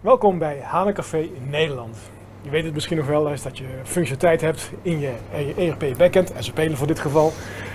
[0.00, 1.96] Welkom bij Hanencafé in Nederland.
[2.42, 5.12] Je weet het misschien nog wel eens dat je functionaliteit hebt in je
[5.56, 7.32] ERP backend, SAP voor dit geval.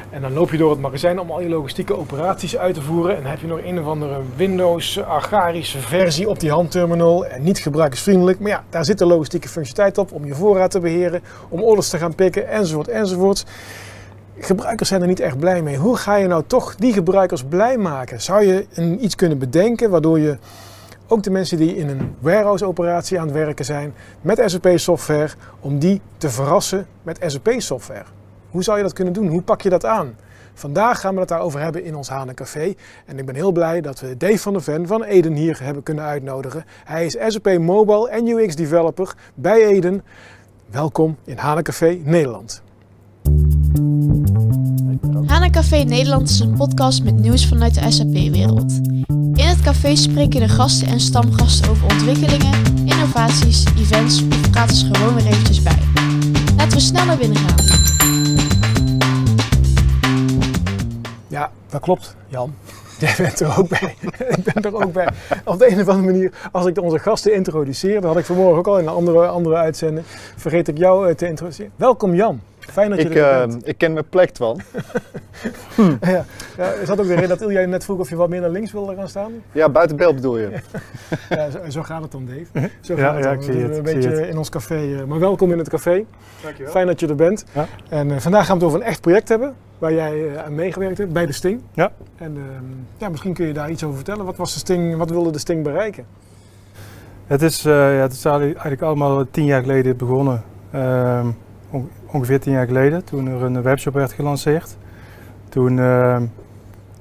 [0.10, 3.16] En dan loop je door het magazijn om al je logistieke operaties uit te voeren.
[3.16, 7.26] En dan heb je nog een of andere Windows agrarische versie op die handterminal.
[7.26, 8.40] En niet gebruikersvriendelijk.
[8.40, 11.90] Maar ja, daar zit de logistieke functionaliteit op om je voorraad te beheren, om orders
[11.90, 13.46] te gaan pikken, enzovoort, enzovoort.
[14.40, 15.78] Gebruikers zijn er niet echt blij mee.
[15.78, 18.22] Hoe ga je nou toch die gebruikers blij maken?
[18.22, 18.66] Zou je
[19.00, 20.38] iets kunnen bedenken waardoor je
[21.08, 25.30] ook de mensen die in een warehouse-operatie aan het werken zijn met SAP-software,
[25.60, 28.06] om die te verrassen met SAP-software.
[28.50, 29.28] Hoe zou je dat kunnen doen?
[29.28, 30.16] Hoe pak je dat aan?
[30.54, 32.74] Vandaag gaan we het daarover hebben in ons Hanencafé.
[33.06, 35.84] En ik ben heel blij dat we Dave van der Ven van Eden hier hebben
[35.84, 36.66] kunnen uitnodigen.
[36.84, 40.04] Hij is SAP Mobile en UX Developer bij Eden.
[40.72, 42.62] Welkom in Hanencafé Nederland.
[45.26, 48.74] Hanencafé Nederland is een podcast met nieuws vanuit de SAP-wereld.
[49.56, 55.16] Het café spreken de gasten en stamgasten over ontwikkelingen, innovaties, events of praten ze gewoon
[55.16, 55.78] weer eventjes bij.
[56.58, 57.66] Laten we snel naar binnen gaan.
[61.28, 62.56] Ja, dat klopt, Jan.
[63.00, 63.96] Jij bent er ook bij.
[64.38, 65.10] ik ben er ook bij.
[65.46, 68.58] Op de een of andere manier, als ik onze gasten introduceer, dat had ik vanmorgen
[68.58, 71.72] ook al in een andere, andere uitzending, vergeet ik jou eh, te introduceren.
[71.76, 72.42] Welkom Jan.
[72.72, 73.68] Fijn dat je ik, er uh, bent.
[73.68, 74.62] ik ken mijn plek, Twan.
[76.02, 76.26] ja.
[76.58, 78.50] ja, is dat ook de reden dat Ilja net vroeg of je wat meer naar
[78.50, 79.32] links wilde gaan staan?
[79.52, 80.50] Ja, buiten beeld bedoel je.
[81.30, 82.70] ja, zo, zo, gaat het dan, Dave.
[82.82, 83.62] Zo ja, gaat ja, het ik dan.
[83.62, 83.78] het.
[83.78, 84.28] Een beetje het.
[84.28, 84.82] in ons café.
[84.86, 86.06] uh, maar welkom in het café.
[86.44, 86.72] Dankjewel.
[86.72, 87.46] Fijn dat je er bent.
[87.52, 87.68] Ja.
[87.90, 90.56] En uh, vandaag gaan we het over een echt project hebben waar jij uh, aan
[90.56, 91.62] meegewerkt hebt bij de Sting.
[91.74, 91.92] Ja.
[92.16, 92.38] En
[92.98, 94.26] ja, misschien kun je daar iets over vertellen.
[94.26, 94.98] Wat was de Sting?
[94.98, 96.06] Wat wilde de Sting bereiken?
[97.28, 100.44] Het is, uh, ja, het is eigenlijk allemaal tien jaar geleden begonnen.
[100.76, 101.28] Uh,
[102.16, 104.78] ongeveer tien jaar geleden, toen er een webshop werd gelanceerd.
[105.50, 106.22] Toen uh,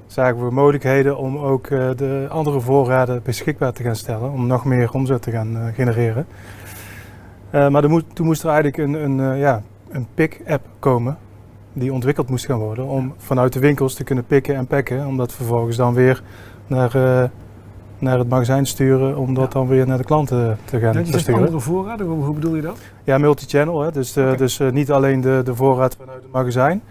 [0.07, 4.65] zagen we mogelijkheden om ook uh, de andere voorraden beschikbaar te gaan stellen, om nog
[4.65, 6.25] meer omzet te gaan uh, genereren.
[7.49, 7.81] Eh, maar
[8.13, 11.17] toen moest er eigenlijk een, een, ja, een pick-app komen
[11.73, 15.17] die ontwikkeld moest gaan worden om vanuit de winkels te kunnen pikken en packen, om
[15.17, 16.23] dat vervolgens dan weer
[16.67, 17.29] naar eh,
[17.97, 19.59] naar het magazijn sturen om dat ja.
[19.59, 21.39] dan weer naar de klanten te gaan ja, te sturen.
[21.39, 22.77] andere voorraden, hoe, bedoel je dat?
[23.03, 23.81] Ja, multi-channel.
[23.81, 23.91] Hè?
[23.91, 24.35] Dus, okay.
[24.35, 26.81] dus uh, niet alleen de, de voorraad vanuit het magazijn,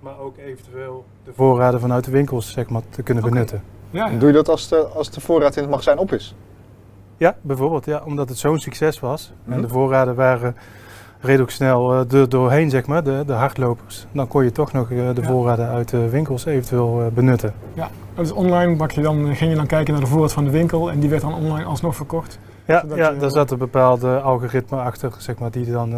[0.00, 3.34] maar ook eventueel de voorraden vanuit de winkels zeg maar, te kunnen okay.
[3.34, 3.62] benutten.
[3.90, 4.18] Ja, ja.
[4.18, 6.34] Doe je dat als de, als de voorraad in het magazijn op is?
[7.16, 7.84] Ja, bijvoorbeeld.
[7.84, 9.52] Ja, omdat het zo'n succes was mm -hmm.
[9.52, 10.56] en de voorraden waren
[11.20, 14.06] redelijk snel uh, er doorheen, zeg maar, de, de hardlopers.
[14.12, 17.52] Dan kon je toch nog uh, de voorraden uit de winkels eventueel uh, benutten.
[17.74, 20.50] Ja, dus online bak je dan, ging je dan kijken naar de voorraad van de
[20.50, 22.38] winkel en die werd dan online alsnog verkocht?
[22.64, 25.90] Ja, ja je, daar zat een bepaalde algoritme achter, zeg maar, die dan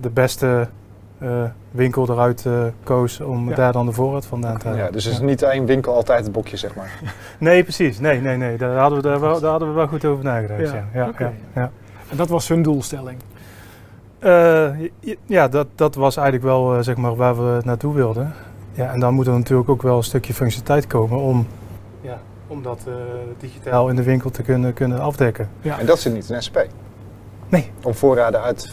[0.00, 0.68] de beste
[1.70, 2.46] winkel eruit
[2.82, 3.54] koos om ja.
[3.54, 4.84] daar dan de voorraad vandaan te halen.
[4.84, 5.24] Ja, dus het is ja.
[5.24, 7.00] niet één winkel altijd het bokje, zeg maar?
[7.38, 7.98] nee, precies.
[7.98, 8.56] Nee, nee, nee.
[8.56, 10.60] Daar hadden we, daar, wel, daar hadden we wel goed over nagedacht.
[10.60, 10.84] Ja.
[10.94, 11.08] Ja.
[11.08, 11.32] Okay.
[11.54, 11.70] ja.
[12.10, 13.18] En dat was hun doelstelling?
[14.20, 14.90] Uh,
[15.26, 18.32] ja, dat, dat was eigenlijk wel uh, zeg maar waar we naartoe wilden.
[18.72, 21.46] Ja, en dan moet er natuurlijk ook wel een stukje functionaliteit komen om,
[22.00, 22.94] ja, om dat uh,
[23.38, 25.48] digitaal in de winkel te kunnen, kunnen afdekken.
[25.60, 25.78] Ja.
[25.78, 26.58] En dat zit niet in SP?
[27.48, 27.70] Nee.
[27.82, 28.70] Om voorraden uit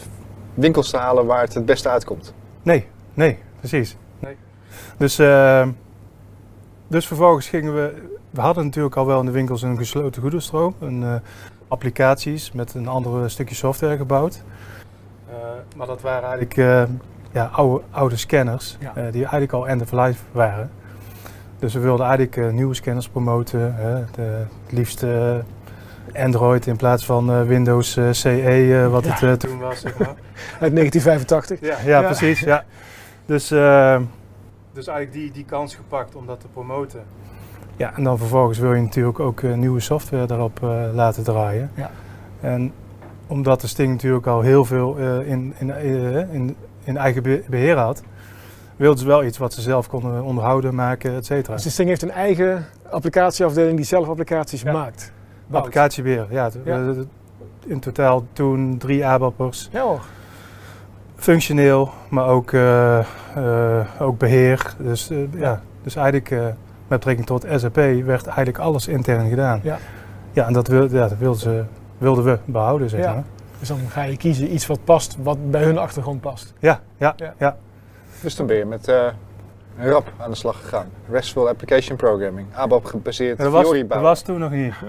[0.54, 2.34] winkels te halen waar het het beste uitkomt?
[2.64, 3.98] Nee, nee, precies.
[4.20, 4.36] Nee.
[4.98, 5.16] Dus,
[6.88, 7.94] dus vervolgens gingen we,
[8.30, 11.22] we hadden natuurlijk al wel in de winkels een gesloten goederenstroom, een,
[11.68, 14.44] applicaties met een ander stukje software gebouwd.
[15.30, 15.36] Uh,
[15.76, 16.84] maar dat waren eigenlijk uh,
[17.32, 18.94] ja, oude, oude scanners ja.
[18.98, 20.72] uh, die eigenlijk al end of life waren.
[21.60, 23.76] Dus we wilden eigenlijk nieuwe scanners promoten.
[24.16, 24.22] de,
[24.64, 25.06] het liefst
[26.16, 29.28] Android in plaats van Windows CE, wat ja.
[29.28, 29.80] het toen was.
[29.80, 30.16] Zeg maar.
[30.60, 31.60] Uit 1985.
[31.60, 32.02] Ja, ja, ja.
[32.02, 32.40] precies.
[32.40, 32.64] Ja.
[33.26, 37.04] Dus, dus eigenlijk die, die kans gepakt om dat te promoten.
[37.76, 40.60] Ja, en dan vervolgens wil je natuurlijk ook nieuwe software daarop
[40.94, 41.72] laten draaien.
[41.74, 41.92] Ja.
[42.42, 42.74] En
[43.28, 47.78] omdat de Sting natuurlijk al heel veel uh, in, in, uh, in, in, eigen beheer
[47.78, 48.04] had,
[48.76, 51.54] wilden ze wel iets wat ze zelf konden onderhouden, maken, et cetera.
[51.54, 54.72] Dus de Sting heeft een eigen applicatieafdeling die zelf applicaties ja.
[54.72, 55.12] maakt?
[55.48, 55.66] Bouwt.
[55.66, 56.50] Applicatiebeheer, ja.
[56.64, 56.94] ja.
[57.66, 59.70] In totaal toen drie ABAP'ers.
[59.72, 60.02] Ja hoor.
[61.16, 63.06] Functioneel, maar ook, uh,
[64.00, 64.76] ook beheer.
[64.80, 65.62] Dus, ja.
[65.84, 67.76] dus eigenlijk met betrekking tot SAP
[68.06, 69.60] werd eigenlijk alles intern gedaan.
[69.64, 69.78] Ja,
[70.32, 71.64] ja en dat, wil, ja, dat wilden ze
[71.98, 73.14] wilden we behouden, zeg ja.
[73.14, 73.24] maar.
[73.60, 76.54] Dus dan ga je kiezen iets wat past, wat bij hun achtergrond past.
[76.60, 77.34] Ja, ja, ja.
[77.38, 77.58] ja.
[78.22, 79.08] Dus dan ben je met uh,
[79.78, 80.90] een rap aan de slag gegaan.
[81.10, 84.74] RESTful Application Programming, ABAP gebaseerd, dat was, Fiori Dat was toen nog niet.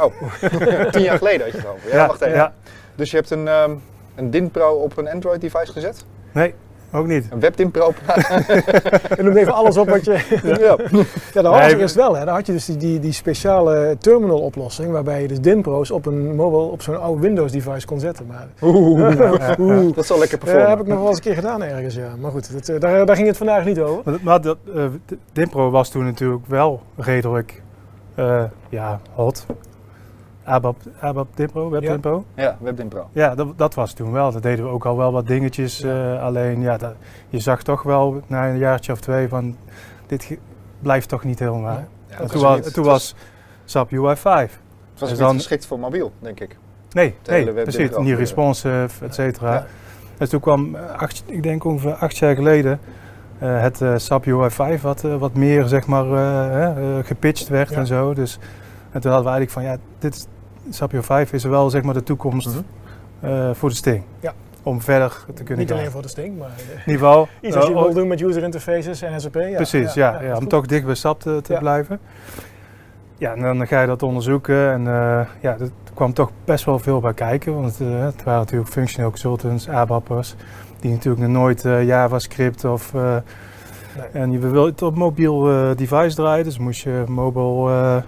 [0.00, 0.12] Oh,
[0.92, 1.88] tien jaar geleden had je het over.
[1.88, 2.36] Ja, ja wacht even.
[2.36, 2.52] Ja.
[2.94, 3.82] Dus je hebt een, um,
[4.14, 6.04] een DIN Pro op een Android device gezet?
[6.32, 6.54] Nee,
[6.92, 7.26] ook niet.
[7.30, 7.92] Een webdimpro
[9.16, 10.38] Je noemt even alles op wat je...
[10.42, 10.76] ja.
[11.32, 12.16] Ja, dat was Nee, het eerst wel.
[12.16, 12.24] Hè.
[12.24, 16.06] Dan had je dus die, die, die speciale terminal oplossing waarbij je dus Dimpro's op
[16.06, 18.26] een mobile, op zo'n oude Windows device kon zetten.
[18.26, 19.94] Maar Oeh.
[19.94, 20.68] Dat is wel lekker Ja, performen.
[20.70, 22.08] heb ik nog wel eens een keer gedaan ergens, ja.
[22.20, 24.00] Maar goed, dat, eh, daar, daar ging het vandaag niet over.
[24.04, 24.84] Maar, dat- maar dat, eh,
[25.32, 27.62] Dimpro was toen natuurlijk wel redelijk
[28.14, 29.46] eh, ja, hot.
[30.48, 31.98] ABAP, ABAP Dimpro, Web Ja.
[32.34, 33.08] Ja, webdimpro.
[33.12, 34.32] Ja, dat, dat was toen wel.
[34.32, 35.82] Dat deden we ook al wel wat dingetjes.
[35.82, 36.94] eh, alleen ja, dat,
[37.28, 39.56] je zag toch wel na een jaartje of twee van
[40.06, 40.38] dit
[40.80, 41.84] blijft toch niet helemaal.
[42.08, 43.14] Ja, En toen, was niet- toen was
[43.64, 44.50] SAP UI 5.
[44.90, 46.56] Het was Dus niet dan- geschikt voor mobiel, denk ik.
[46.90, 47.76] Nee, nee precies.
[47.78, 48.16] Niet gebeuren.
[48.18, 49.66] responsive, et cetera.
[50.18, 52.80] Dus toen kwam, eh, acht, ik denk ongeveer acht jaar geleden,
[53.38, 56.66] eh, het eh, SAP UI 5 wat, eh, wat meer zeg maar eh,
[56.98, 57.76] eh, gepitcht werd Ja.
[57.76, 58.14] en zo.
[58.14, 58.38] Dus,
[58.90, 60.28] en toen hadden we eigenlijk van ja, dit
[60.68, 62.58] is, SAP UI 5 is wel zeg maar de toekomst Mhm.
[63.20, 64.02] eh, voor de Sting.
[64.20, 64.34] Ja.
[64.62, 65.78] Om verder te kunnen Niet gaan.
[65.78, 68.08] alleen voor de Sting, maar eh, In ieder geval, iets als je eh, wil doen
[68.08, 69.34] met user interfaces en SAP.
[69.34, 70.48] Ja, Precies, ja, ja, om goed.
[70.50, 72.00] toch dicht bij SAP te, blijven.
[73.18, 74.82] Ja, en dan ga je dat onderzoeken en
[75.40, 77.54] ja, er kwam toch best wel veel bij kijken.
[77.54, 80.34] Want het waren natuurlijk functional consultants, ABAP'ers,
[80.80, 82.92] die natuurlijk nog nooit JavaScript of...
[82.92, 84.06] Nee.
[84.12, 85.40] En je wil het op mobiel
[85.76, 88.02] device draaien, dus moest je mobile,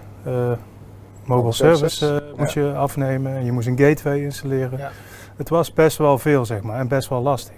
[1.25, 4.77] mobile service eh, moest je afnemen en je moest een gateway installeren.
[4.77, 4.91] Ja.
[5.35, 7.53] Het was best wel veel, zeg maar, en best wel lastig.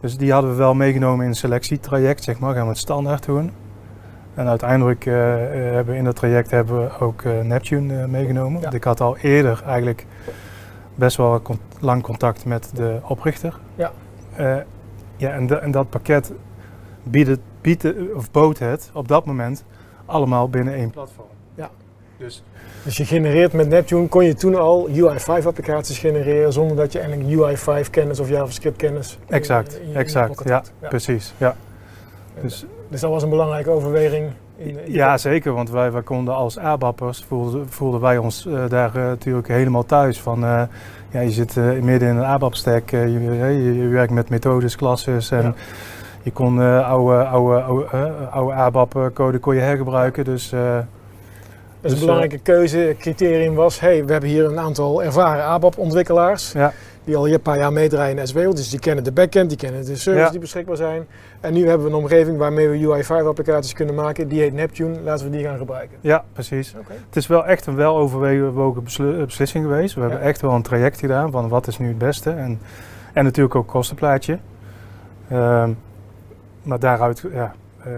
[0.00, 3.24] Dus die hadden we wel meegenomen in een selectietraject, zeg maar, gaan we het standaard
[3.24, 3.50] doen.
[4.34, 5.14] En uiteindelijk eh,
[5.68, 8.54] eh, hebben we in dat traject hebben we ook eh, Neptune meegenomen.
[8.54, 8.60] Ja.
[8.60, 10.06] Want ik had al eerder eigenlijk
[10.94, 13.58] best wel con- lang contact met de oprichter.
[13.74, 13.92] Ja.
[15.16, 16.32] Ja, en, de- en dat pakket
[17.02, 17.84] biedt, biedt
[18.14, 19.64] of bood het op dat moment
[20.04, 21.26] allemaal binnen één platform.
[21.54, 21.70] Ja.
[22.18, 22.42] Dus
[22.84, 26.98] Dus je genereert met Neptune, kon je toen al UI5 applicaties genereren zonder dat je
[26.98, 31.34] eigenlijk UI5 kennis of JavaScript kennis Exact, in in exact, ja, precies.
[31.36, 31.56] Ja.
[32.40, 34.30] Dus, Dus dat was een belangrijke overweging.
[34.56, 38.96] In, ja, zeker, want wij, wij konden als ABAP'ers, voelden, voelden wij ons eh, daar
[38.96, 40.20] eh, natuurlijk helemaal thuis.
[40.20, 40.62] Van, eh,
[41.10, 45.42] ja, je zit midden in een ABAP-stack, je, je, je werkt met methodes, klasses en
[45.42, 45.54] Ja.
[46.22, 47.86] je kon oude, oude, oude,
[48.30, 50.24] oude ABAP-code kon je hergebruiken.
[50.24, 50.52] Dus
[51.84, 56.72] Dus Dus, een belangrijke keuzecriterium was, hey, we hebben hier een aantal ervaren ABAP-ontwikkelaars ja,
[57.04, 59.84] die al een paar jaar meedraaien in SWO, dus die kennen de backend, die kennen
[59.84, 60.30] de services Ja.
[60.30, 61.06] die beschikbaar zijn.
[61.40, 65.30] En nu hebben we een omgeving waarmee we UI5-applicaties kunnen maken, die heet Neptune, laten
[65.30, 65.96] we die gaan gebruiken.
[66.00, 66.74] ja, precies.
[67.06, 68.82] Het is wel echt een weloverwogen
[69.18, 69.94] eh, beslissing geweest.
[69.94, 72.30] We hebben echt wel een traject gedaan van wat is nu het beste.
[72.30, 72.58] En,
[73.12, 74.38] en natuurlijk ook kostenplaatje.
[75.28, 75.70] Ehm,
[76.62, 77.54] maar daaruit ja,
[77.84, 77.90] eh,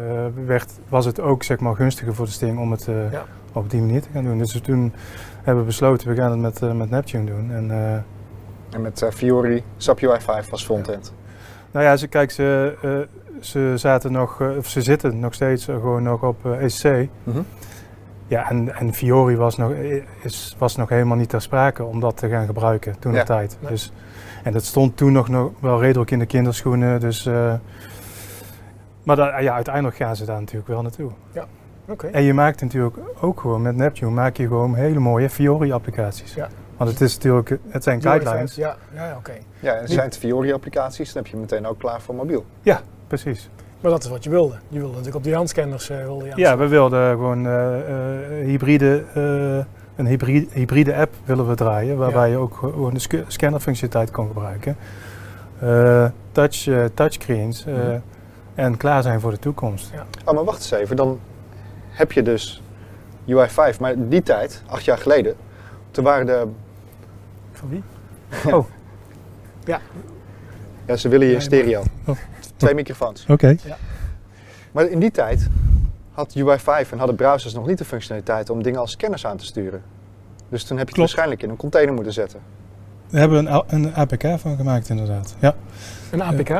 [0.47, 3.25] werd, was het ook zeg maar, gunstiger voor de Sting om het eh, Ja.
[3.57, 4.39] Op die manier te gaan doen.
[4.39, 4.93] Dus toen
[5.43, 7.51] hebben we besloten, we gaan het met, eh, met Neptune doen.
[7.53, 7.95] En, eh,
[8.75, 11.13] En met eh, Fiori, SAP UI 5 als frontend.
[11.71, 13.07] nou ja, ze, kijk, ze,
[13.41, 17.09] ze zaten nog, of ze zitten nog steeds gewoon nog op ECC.
[17.25, 17.41] Mhm.
[18.27, 19.73] Ja, en, en Fiori was nog,
[20.23, 23.19] is, was nog helemaal niet ter sprake om dat te gaan gebruiken toen Ja.
[23.19, 23.59] de tijd.
[23.69, 23.93] Dus,
[24.45, 27.01] en dat stond toen nog, nog wel redelijk in de kinderschoenen.
[27.01, 27.25] Dus,
[29.03, 31.11] maar ja, uiteindelijk gaan ze daar natuurlijk wel naartoe.
[31.89, 32.07] Oké.
[32.07, 36.35] En je maakt natuurlijk ook gewoon met Neptune maak je gewoon hele mooie Fiori-applicaties.
[36.35, 36.49] Ja.
[36.77, 38.55] Want het is natuurlijk, het zijn UI5, guidelines.
[38.55, 39.33] Ja, ja, ja, oké.
[39.61, 42.45] Ja, en zijn het Fiori-applicaties, dan heb je meteen ook klaar voor mobiel.
[43.07, 43.51] Precies.
[43.81, 44.55] Maar dat is wat je wilde.
[44.69, 49.05] Je wilde natuurlijk op die handscanners uh, wilde Ja, we wilden gewoon eh, eh, hybride,
[49.15, 49.65] eh,
[49.97, 54.27] een hybride, hybride app willen we draaien, waarbij je ook gewoon de sc- scannerfunctionaliteit kon
[54.27, 54.77] gebruiken.
[55.61, 57.99] Eh, touch, touchscreens eh, Mhm.
[58.55, 59.93] en klaar zijn voor de toekomst.
[60.25, 60.97] Oh, maar wacht eens even.
[60.97, 61.19] Dan
[61.97, 62.63] heb je dus
[63.29, 63.81] UI 5.
[63.81, 65.37] Maar die tijd, acht jaar geleden,
[65.91, 66.47] toen waren de...
[67.53, 67.83] Van wie?
[70.87, 71.83] Ja, ze willen je in stereo.
[72.05, 72.17] Oh.
[72.57, 73.27] Twee microfoons.
[73.29, 73.57] Oké.
[74.73, 75.49] Maar in die tijd
[76.13, 79.37] had UI 5 en hadden browsers nog niet de functionaliteit om dingen als scanners aan
[79.37, 79.83] te sturen.
[80.49, 82.41] Dus toen heb je het waarschijnlijk in een container moeten zetten.
[83.09, 85.37] We hebben een, een APK van gemaakt inderdaad.
[85.39, 85.55] Ja.
[86.11, 86.51] Een APK?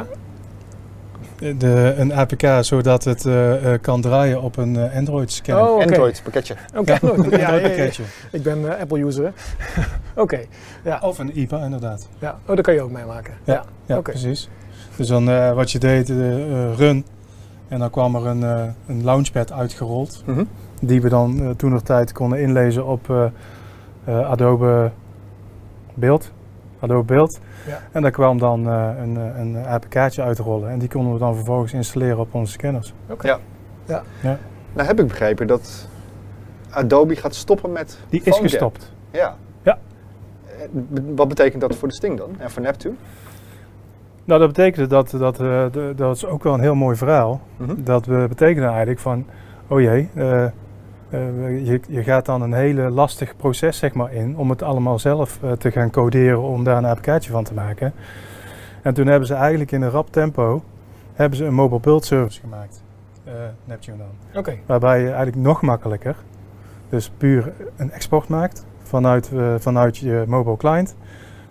[1.39, 5.65] De, een APK zodat het eh, eh, kan draaien op een eh, Android scanner.
[5.69, 5.83] Oh, oké.
[5.85, 6.55] Android pakketje.
[6.77, 8.03] Oké, Ja, Android ja, pakketje.
[8.33, 9.33] Ik ben eh, Apple-user.
[10.15, 10.41] Oké,
[10.85, 10.99] ja.
[11.03, 12.09] Of een IPA inderdaad.
[12.19, 12.39] ja.
[12.47, 13.35] Oh, daar kan je ook mee maken.
[13.45, 13.65] Ja.
[13.87, 14.11] Ja, Oké.
[14.11, 14.49] precies.
[14.97, 16.35] Dus dan eh, wat je deed, eh,
[16.69, 17.05] eh, run.
[17.69, 20.23] En dan kwam er een, eh, een launchpad uitgerold.
[20.27, 20.45] Mhm.
[20.81, 23.25] Die we dan toen nog tijd konden inlezen op eh,
[24.05, 24.91] eh, Adobe
[25.95, 26.31] Beeld.
[26.91, 27.41] Adobe Beeld.
[27.67, 27.81] Ja.
[27.93, 30.71] En daar kwam dan eh, een, eh, een APK'tje uitrollen.
[30.71, 32.93] En die konden we dan vervolgens installeren op onze scanners.
[34.73, 35.89] Nou heb ik begrepen dat
[36.71, 38.93] Adobe gaat stoppen met Die is gestopt.
[39.11, 39.37] Ja.
[39.63, 39.79] Ja.
[40.47, 40.69] Eh,
[41.15, 42.31] Wat betekent dat voor de Sting dan?
[42.39, 42.95] En voor Neptune?
[44.25, 47.41] Nou, dat betekende dat, dat, eh, de- dat is ook wel een heel mooi verhaal.
[47.57, 47.75] Mhm.
[47.83, 49.27] Dat we betekenen eigenlijk van,
[49.69, 50.45] oh jee, eh,
[51.11, 54.99] eh, je, je gaat dan een hele lastig proces zeg maar in om het allemaal
[54.99, 57.93] zelf eh, te gaan coderen om daar een applicatie van te maken.
[58.83, 60.63] En toen hebben ze eigenlijk in een rap tempo
[61.15, 62.83] hebben ze een mobile build service gemaakt,
[63.25, 63.33] eh,
[63.65, 64.39] Neptune dan.
[64.41, 64.59] Oké.
[64.67, 66.17] Waarbij je eigenlijk nog makkelijker,
[66.89, 70.97] dus puur een export maakt vanuit, vanuit je mobile client.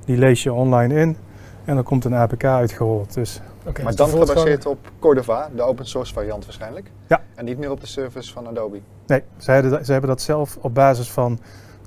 [0.05, 1.17] Die lees je online in
[1.65, 3.13] en dan komt een APK uitgerold.
[3.13, 6.91] Dus Maar dus dan gebaseerd op Cordova, de open source variant waarschijnlijk.
[7.07, 7.21] Ja.
[7.35, 8.79] En niet meer op de service van Adobe.
[9.07, 11.39] nee, ze hebben, dat- ze hebben dat zelf op basis van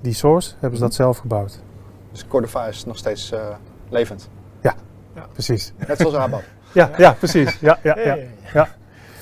[0.02, 1.61] die source hebben ze dat zelf gebouwd.
[2.12, 3.40] Dus Cordova is nog steeds eh,
[3.88, 4.28] levend.
[5.32, 5.73] Precies.
[5.88, 6.42] Net zoals ABAP.
[6.73, 7.58] Ja, ja precies.
[7.61, 8.04] Ja, ja, ja.
[8.04, 8.68] Ja, ja, ja.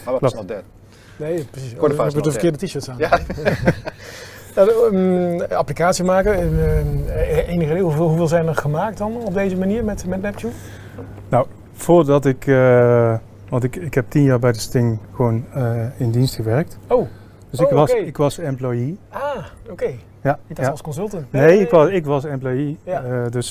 [0.04, 0.62] ABAP is not dead.
[1.16, 1.75] Nee, precies.
[1.76, 2.98] Cordova Oh, is heb ik de verkeerde t-shirts aan.
[2.98, 3.18] Ja.
[4.54, 6.34] Nou, ehm, applicatie maken.
[7.08, 10.52] eh, enige hoeveel, hoeveel zijn er gemaakt dan op deze manier met, met Neptune?
[11.76, 13.14] Voordat ik, eh,
[13.49, 16.78] want ik, ik heb tien jaar bij de Sting gewoon eh, in dienst gewerkt.
[16.88, 17.06] Oh,
[17.50, 18.99] Dus ik, Oh, was, ik was employee.
[19.09, 19.37] ah,
[19.71, 19.90] oké.
[20.23, 20.68] Ja, dacht ja.
[20.71, 21.33] als consultant.
[21.33, 22.78] Nee, ik was, ik was employee.
[22.85, 23.02] Ja.
[23.02, 23.50] Eh, dus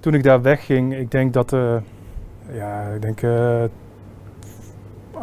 [0.00, 1.50] toen ik daar wegging, ik denk dat,
[2.52, 3.20] ja, ik denk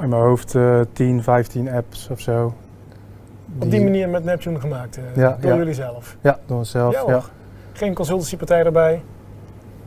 [0.02, 2.54] in mijn hoofd eh 10, 15 apps of zo.
[3.60, 5.00] Op die manier met Neptune gemaakt.
[5.16, 6.18] Ja, door jullie zelf.
[6.22, 7.06] Ja, door mezelf.
[7.08, 7.22] Ja.
[7.74, 9.02] Geen consultancypartij erbij?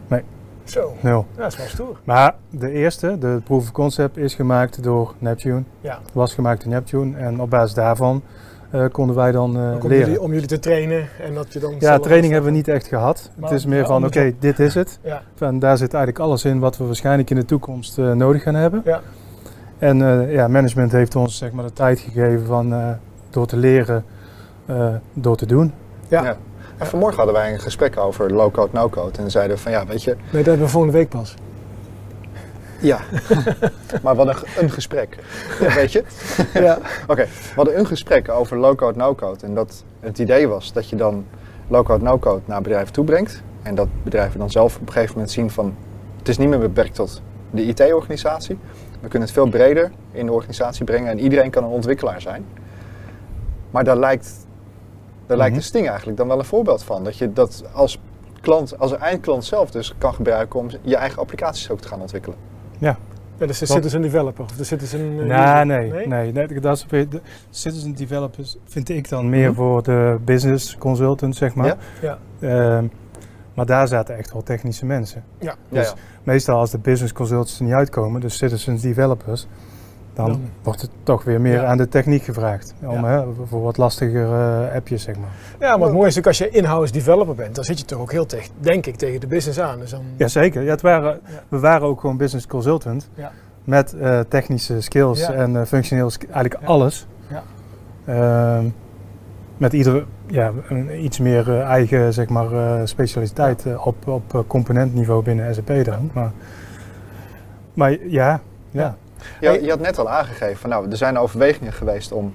[0.07, 0.23] Nee.
[0.65, 1.27] Zo, nul.
[1.37, 1.97] ja, dat is wel stoer.
[2.05, 5.63] Maar de eerste, de proof of concept, is gemaakt door Neptune.
[5.81, 5.99] Ja.
[6.13, 7.17] Was gemaakt door Neptune.
[7.17, 8.23] En op basis daarvan
[8.71, 9.99] eh, konden wij dan eh, om leren.
[10.07, 11.75] jullie, om jullie te trainen en dat je dan...
[11.79, 13.31] Ja, training hebben we niet echt gehad.
[13.37, 14.99] Maar het is meer van, oké, dit is het.
[15.03, 18.43] Ja, En daar zit eigenlijk alles in wat we waarschijnlijk in de toekomst eh, nodig
[18.43, 18.83] gaan hebben.
[18.85, 19.01] Ja.
[19.79, 22.89] En eh, ja, management heeft ons zeg maar de tijd gegeven van eh,
[23.31, 24.05] door te leren,
[24.67, 25.73] eh, door te doen.
[26.09, 26.25] ja.
[26.25, 26.37] Ja.
[26.79, 29.19] En vanmorgen hadden wij een gesprek over low-code, no-code.
[29.19, 31.35] En zeiden we van ja, weet je, Nee, dat hebben we volgende week pas.
[32.81, 33.01] ja.
[34.03, 35.19] maar wat een, een gesprek.
[35.61, 36.05] Ja, weet je?
[36.55, 36.79] Ja.
[37.09, 39.47] Oké, we hadden een gesprek over low-code, no-code.
[39.47, 41.27] En dat het idee was dat je dan
[41.69, 43.43] low-code, no-code naar bedrijven toe brengt.
[43.63, 45.75] En dat bedrijven dan zelf op een gegeven moment zien van...
[46.19, 48.59] Het is niet meer beperkt tot de IT-organisatie.
[49.01, 51.11] We kunnen het veel breder in de organisatie brengen.
[51.11, 52.45] En iedereen kan een ontwikkelaar zijn.
[53.71, 54.44] Maar daar lijkt,
[55.27, 55.61] daar lijkt Mhm.
[55.61, 57.05] de Sting eigenlijk dan wel een voorbeeld van.
[57.05, 58.01] Dat je dat als
[58.41, 62.39] klant, als eindklant zelf dus kan gebruiken om je eigen applicaties ook te gaan ontwikkelen.
[62.79, 62.97] Ja,
[63.39, 65.67] dus de citizen developer of de citizen uh, nee, user.
[65.67, 69.55] nee, nee, nee, Dat is de citizen developers vind ik dan meer Mhm.
[69.57, 71.77] voor de business consultant, zeg maar.
[72.01, 72.19] Ja.
[72.39, 72.77] Ja.
[72.77, 72.87] Ehm,
[73.55, 75.25] maar daar zaten echt wel technische mensen.
[75.39, 75.55] Ja.
[75.69, 75.95] Dus ja.
[76.23, 79.47] meestal als de business consultants er niet uitkomen, dus citizens developers,
[80.15, 81.65] dan, wordt het toch weer meer Ja.
[81.65, 82.75] aan de techniek gevraagd.
[82.83, 83.05] Om, Ja.
[83.05, 85.29] hè, voor wat lastiger eh, appjes, zeg maar.
[85.61, 88.01] Ja, maar het mooie is ook als je in-house developer bent, dan zit je toch
[88.01, 89.79] ook heel tegen, denk ik, tegen de business aan.
[89.79, 91.43] Dus dan, Jazeker, ja, het waren, Ja.
[91.49, 93.31] we waren ook gewoon business consultant Ja.
[93.65, 97.07] met eh, technische skills en eh, functioneel, eigenlijk alles.
[97.29, 97.43] Ja.
[98.05, 98.65] Ehm,
[99.57, 102.49] met iedere, ja, een, iets meer eigen zeg maar,
[102.89, 106.11] specialiteit op, op componentniveau binnen SAP dan.
[106.13, 106.33] Maar,
[107.75, 108.41] maar ja,
[108.71, 108.97] ja.
[109.41, 112.35] Je had net al aangegeven van nou, er zijn overwegingen geweest om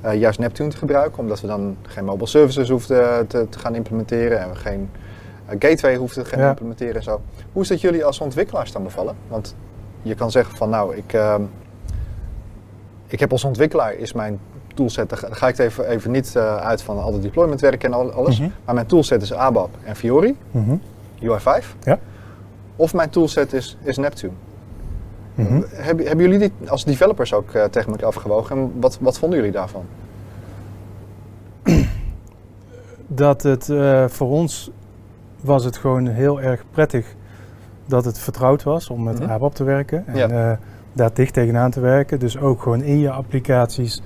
[0.00, 3.74] eh, juist Neptune te gebruiken, omdat we dan geen mobile services hoefden te, te gaan
[3.74, 4.90] implementeren en we geen
[5.46, 6.48] eh, gateway hoefden te gaan Ja.
[6.48, 7.20] implementeren en zo.
[7.52, 9.14] Hoe is dat jullie als ontwikkelaars dan bevallen?
[9.28, 9.54] Want
[10.02, 11.42] je kan zeggen van nou, ik, ehm,
[13.06, 14.40] ik heb als ontwikkelaar is mijn
[14.74, 17.84] toolset, daar ga- ik het even, even niet eh, uit van al het deployment werk
[17.84, 18.48] en al, alles, Mhm.
[18.64, 20.74] maar mijn toolset is ABAP en Fiori, Mhm.
[21.22, 21.74] UI5.
[21.82, 21.98] Ja.
[22.76, 24.32] Of mijn toolset is, is Neptune.
[25.34, 25.62] Mhm.
[25.70, 28.56] Hebben, hebben jullie dit als developers ook tegen elkaar afgewogen?
[28.56, 29.84] En wat, wat vonden jullie daarvan?
[33.06, 34.70] dat het eh, voor ons
[35.40, 37.14] was het gewoon heel erg prettig
[37.86, 39.30] dat het vertrouwd was om met Mhm.
[39.30, 40.28] ABAP te werken en Ja.
[40.28, 40.56] eh,
[40.92, 42.18] daar dicht tegenaan te werken.
[42.18, 44.02] Dus ook gewoon in je applicaties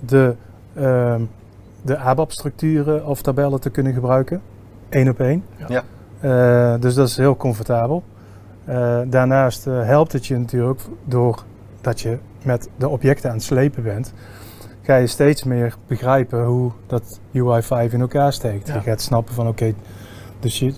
[0.00, 0.34] de,
[0.74, 1.20] ehm,
[1.82, 4.42] de ABAP-structuren of tabellen te kunnen gebruiken,
[4.88, 5.44] één op één.
[5.56, 5.82] Ja.
[6.22, 6.78] Ja.
[6.78, 8.02] Dus dat is heel comfortabel.
[8.64, 11.42] Eh, daarnaast eh, helpt het je natuurlijk door
[11.80, 14.12] dat je met de objecten aan het slepen bent
[14.82, 18.68] ga je steeds meer begrijpen hoe dat UI5 in elkaar steekt.
[18.68, 18.74] Ja.
[18.74, 19.74] Je gaat snappen van oké,
[20.40, 20.74] dus je,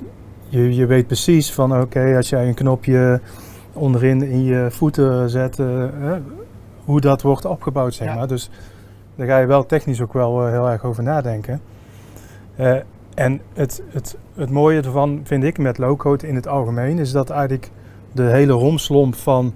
[0.48, 3.20] je, je weet precies van oké, als jij een knopje
[3.72, 5.84] onderin in je voeten zet, eh,
[6.84, 8.14] hoe dat wordt opgebouwd zeg Ja.
[8.14, 8.28] maar.
[8.28, 8.50] Dus
[9.14, 11.60] daar ga je wel technisch ook wel heel erg over nadenken.
[13.16, 17.30] En het, het, het mooie ervan vind ik met low-code in het algemeen is dat
[17.30, 17.70] eigenlijk
[18.12, 19.54] de hele romslomp van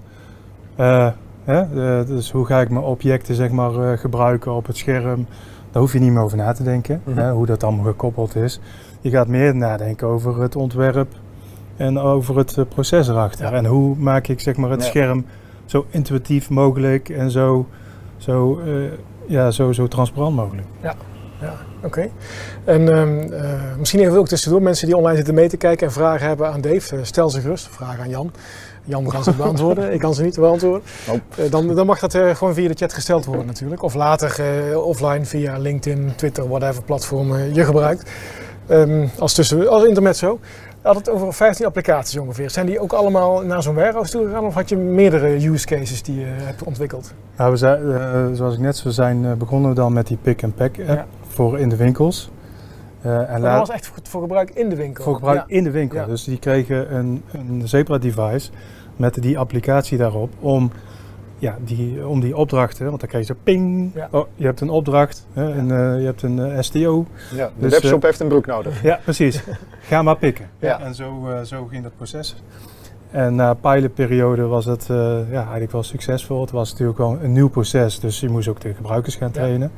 [0.75, 1.07] eh,
[1.43, 1.59] Hè?
[1.61, 5.25] Eh, dus hoe ga ik mijn objecten zeg maar, eh, gebruiken op het scherm?
[5.71, 7.17] Daar hoef je niet meer over na te denken, Mhm.
[7.17, 8.59] hè, hoe dat allemaal gekoppeld is.
[9.01, 11.07] Je gaat meer nadenken over het ontwerp,
[11.77, 13.45] en over het proces erachter.
[13.45, 13.51] Ja.
[13.51, 14.87] En hoe maak ik zeg maar, het Ja.
[14.89, 15.25] scherm
[15.65, 17.65] zo intuïtief mogelijk en zo,
[18.17, 18.61] zo,
[19.27, 20.67] ja, zo, zo transparant mogelijk.
[20.81, 20.95] Ja,
[21.83, 22.09] oké.
[22.63, 25.93] En ehm, eh, misschien even ook tussendoor mensen die online zitten mee te kijken en
[25.93, 26.95] vragen hebben aan Dave.
[26.95, 27.67] eh, stel ze gerust.
[27.71, 28.31] Vragen aan Jan.
[28.83, 29.93] Jan kan ze beantwoorden.
[29.93, 30.81] Ik kan ze niet beantwoorden.
[31.07, 31.21] Nope.
[31.41, 33.83] Eh, dan, dan mag dat eh, gewoon via de chat gesteld worden natuurlijk.
[33.83, 34.35] Of later
[34.71, 38.09] eh, offline via LinkedIn, Twitter, whatever platform je gebruikt.
[38.67, 40.39] Ehm, als, tussen, als intermezzo.
[40.81, 42.49] Je had het over 15 applicaties ongeveer.
[42.49, 44.45] Zijn die ook allemaal naar zo'n warehouse toe gegaan?
[44.45, 47.13] Of had je meerdere use cases die je hebt ontwikkeld?
[47.37, 50.87] Nou, we zijn, eh, zoals ik net zo zijn begonnen dan met die pick-and-pack app
[50.87, 51.05] Ja.
[51.31, 52.29] Voor in de winkels.
[53.01, 55.03] Eh, en Maar dat was echt voor, voor gebruik in de winkel.
[55.03, 55.43] voor gebruik Ja.
[55.55, 55.97] in de winkel.
[55.99, 56.05] Ja.
[56.05, 58.49] Dus die kregen een, een Zebra-device
[58.95, 60.71] met die applicatie daarop om,
[61.37, 64.07] ja, die, om die opdrachten, want dan kreeg je zo ping, Ja.
[64.11, 67.05] oh, je hebt een opdracht, hè, en, eh, je hebt een eh, STO.
[67.35, 68.83] Ja, de Dus, webshop heeft een broek nodig.
[68.83, 69.43] Ja, precies.
[69.81, 70.45] Ga maar pikken.
[70.59, 70.79] Ja.
[70.79, 72.35] En zo, eh, zo ging dat proces.
[73.11, 74.97] En na pilotperiode was het eh,
[75.31, 76.41] ja, eigenlijk wel succesvol.
[76.41, 79.69] Het was natuurlijk wel een nieuw proces, dus je moest ook de gebruikers gaan Ja.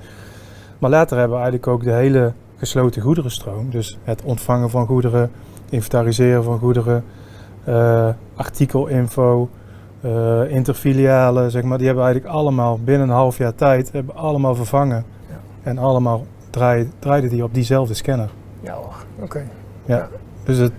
[0.83, 5.31] Maar later hebben we eigenlijk ook de hele gesloten goederenstroom, dus het ontvangen van goederen,
[5.69, 7.03] inventariseren van goederen,
[7.63, 9.49] eh, artikelinfo,
[10.01, 14.55] eh, interfilialen, zeg maar, die hebben eigenlijk allemaal binnen een half jaar tijd hebben allemaal
[14.55, 15.05] vervangen.
[15.29, 15.35] Ja.
[15.63, 18.29] En allemaal draai- draaiden die op diezelfde scanner.
[18.59, 19.43] Ja hoor, oké.
[20.43, 20.71] Dus het,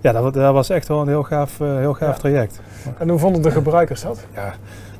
[0.00, 2.20] ja, dat, dat was echt wel een heel gaaf, eh, heel gaaf Ja.
[2.20, 2.60] traject.
[2.98, 4.26] En hoe vonden de gebruikers dat?
[4.34, 4.54] Ja,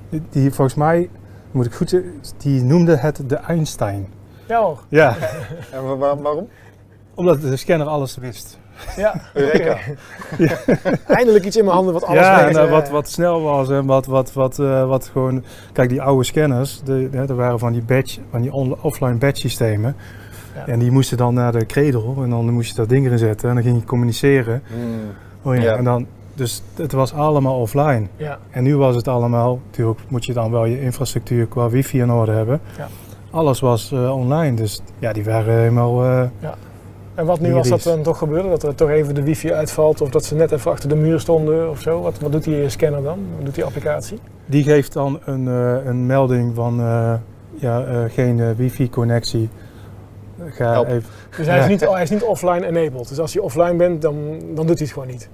[0.08, 1.08] die, die volgens mij,
[1.50, 4.08] moet ik goed zeggen, die noemde het de Einstein.
[4.48, 4.78] Ja hoor.
[5.00, 5.16] Ja,
[5.72, 6.48] En wa- wa- waarom?
[7.14, 8.58] omdat de scanner alles wist.
[8.96, 9.14] Ja.
[9.34, 9.76] Eureka.
[11.06, 12.56] Eindelijk iets in mijn handen wat alles ja, weet.
[12.56, 15.44] en, eh, wat, wat snel was en wat, wat, wat, eh, wat gewoon...
[15.72, 19.14] Kijk, die oude scanners, de, de, er waren van die, badge, van die on- offline
[19.14, 19.96] badge systemen.
[20.54, 20.66] Ja.
[20.66, 23.48] En die moesten dan naar de cradle en dan moest je dat ding erin zetten
[23.48, 24.62] en dan ging je communiceren.
[24.66, 25.00] Hmm.
[25.42, 25.76] Oh ja, Ja.
[25.76, 28.06] En dan, dus het was allemaal offline.
[28.16, 32.00] Ja, En nu was het allemaal, natuurlijk moet je dan wel je infrastructuur qua wifi
[32.00, 32.60] in orde hebben.
[32.76, 32.88] Ja.
[33.30, 36.02] Alles was eh, online, dus ja, die waren helemaal...
[36.04, 36.22] eh,
[37.14, 38.48] en wat nu als dat dan toch gebeurde?
[38.48, 41.20] Dat er toch even de wifi uitvalt of dat ze net even achter de muur
[41.20, 42.00] stonden of zo?
[42.00, 43.18] Wat, wat doet die scanner dan?
[43.36, 44.18] Wat doet die applicatie?
[44.46, 47.14] die geeft dan een, eh, een melding van eh,
[47.54, 49.48] ja, eh, geen wifi-connectie.
[50.46, 50.86] Ga Help.
[50.88, 51.10] even...
[51.36, 51.68] Dus hij, is Ja.
[51.70, 53.08] niet, hij is niet offline enabled.
[53.08, 54.14] Dus als je offline bent, dan,
[54.54, 55.28] dan doet hij het gewoon niet.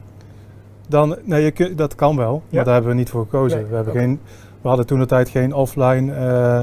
[0.88, 2.56] Dan, nee, je kun- dat kan wel, Ja?
[2.56, 3.58] maar daar hebben we niet voor gekozen.
[3.58, 4.20] Nee, we, hebben geen,
[4.62, 6.60] we hadden toen de tijd geen offline, eh,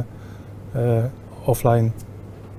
[0.97, 1.03] eh,
[1.45, 1.91] offline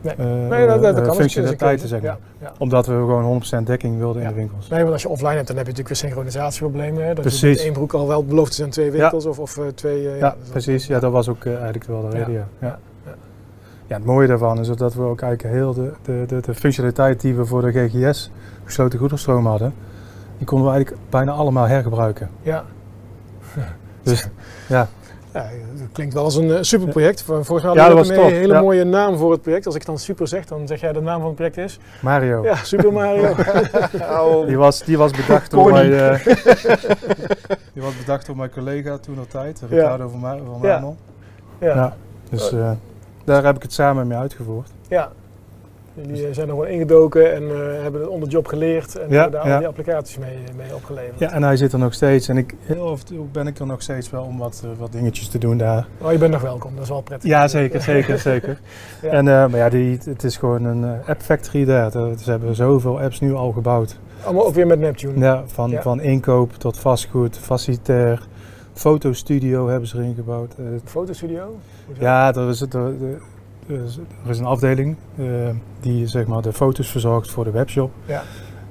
[0.01, 0.15] Nee.
[0.15, 0.95] eh, Nee, dat, dat eh, kan.
[0.95, 2.19] Dat een functionaliteiten, zeg maar.
[2.59, 4.69] Omdat we gewoon 100% dekking wilden in de winkels.
[4.69, 7.03] Nee, want als je offline hebt, dan heb je natuurlijk weer synchronisatieproblemen.
[7.07, 7.15] Hè?
[7.15, 7.41] Dat Precies.
[7.41, 10.09] je met één broek al wel beloofd is aan twee winkels of, of eh, twee...
[10.11, 10.87] eh, Ja, precies.
[10.87, 12.33] Ja, dat was ook eh, eigenlijk wel de reden.
[12.33, 12.39] Ja.
[12.39, 12.47] Ja.
[12.69, 13.15] Ja, ja.
[13.87, 17.21] Ja, het mooie daarvan is dat we ook eigenlijk heel de, de, de, de functionaliteit
[17.21, 18.31] die we voor de GGS
[18.65, 19.75] gesloten goederenstroom hadden,
[20.39, 22.31] die konden we eigenlijk bijna allemaal hergebruiken.
[22.43, 22.65] Ja.
[24.03, 24.29] Dus
[24.69, 24.89] ja,
[25.33, 25.47] Ja,
[25.83, 27.23] dat klinkt wel als een eh, superproject.
[27.23, 28.61] Volgens mij Ja, hadden dat we was een hele ja.
[28.61, 29.67] mooie naam voor het project.
[29.67, 31.79] Als ik dan super zeg, dan zeg jij de naam van het project is.
[32.01, 32.45] Mario.
[32.45, 33.35] Ja, Super Mario.
[34.21, 36.25] Oh, Die was, die was bedacht door mijn, eh,
[37.75, 40.73] die was bedacht door mijn collega toen op tijd, Ricardo van, Ma van Ja.
[40.73, 40.97] Marmel.
[41.59, 41.67] ja.
[41.69, 41.75] ja.
[41.75, 41.97] Ja.
[42.31, 42.71] Dus eh,
[43.25, 44.71] daar heb ik het samen mee uitgevoerd.
[44.89, 45.07] Jullie
[45.97, 48.97] eh, zijn er gewoon ingedoken en eh, hebben het on the job geleerd.
[48.99, 51.19] En Ja, hebben daar al die applicaties mee, mee opgeleverd.
[51.19, 52.29] Ja, en hij zit er nog steeds.
[52.29, 52.99] En ik, heel
[53.33, 55.87] ben ik er nog steeds wel om wat, eh, wat dingetjes te doen daar.
[56.01, 57.29] Oh, je bent nog welkom, dat is wel prettig.
[57.31, 58.61] Ja, zeker, zeker, zeker.
[59.03, 61.91] En, eh, maar ja, die, het is gewoon een eh, app factory daar.
[61.91, 63.99] Dat- Ze hebben zoveel apps nu al gebouwd.
[64.25, 65.19] Allemaal ook weer met Neptune.
[65.19, 65.83] Ja, van, Ja.
[65.83, 68.27] van inkoop tot vastgoed, facilitair,
[68.73, 70.55] fotostudio hebben ze erin gebouwd.
[70.59, 71.57] Eh, Fotostudio?
[71.99, 72.93] Ja, er is, er,
[73.69, 73.75] er,
[74.25, 75.25] er is- een afdeling eh,
[75.81, 77.91] die zeg maar, de foto's verzorgt voor de webshop.
[78.07, 78.23] Ja.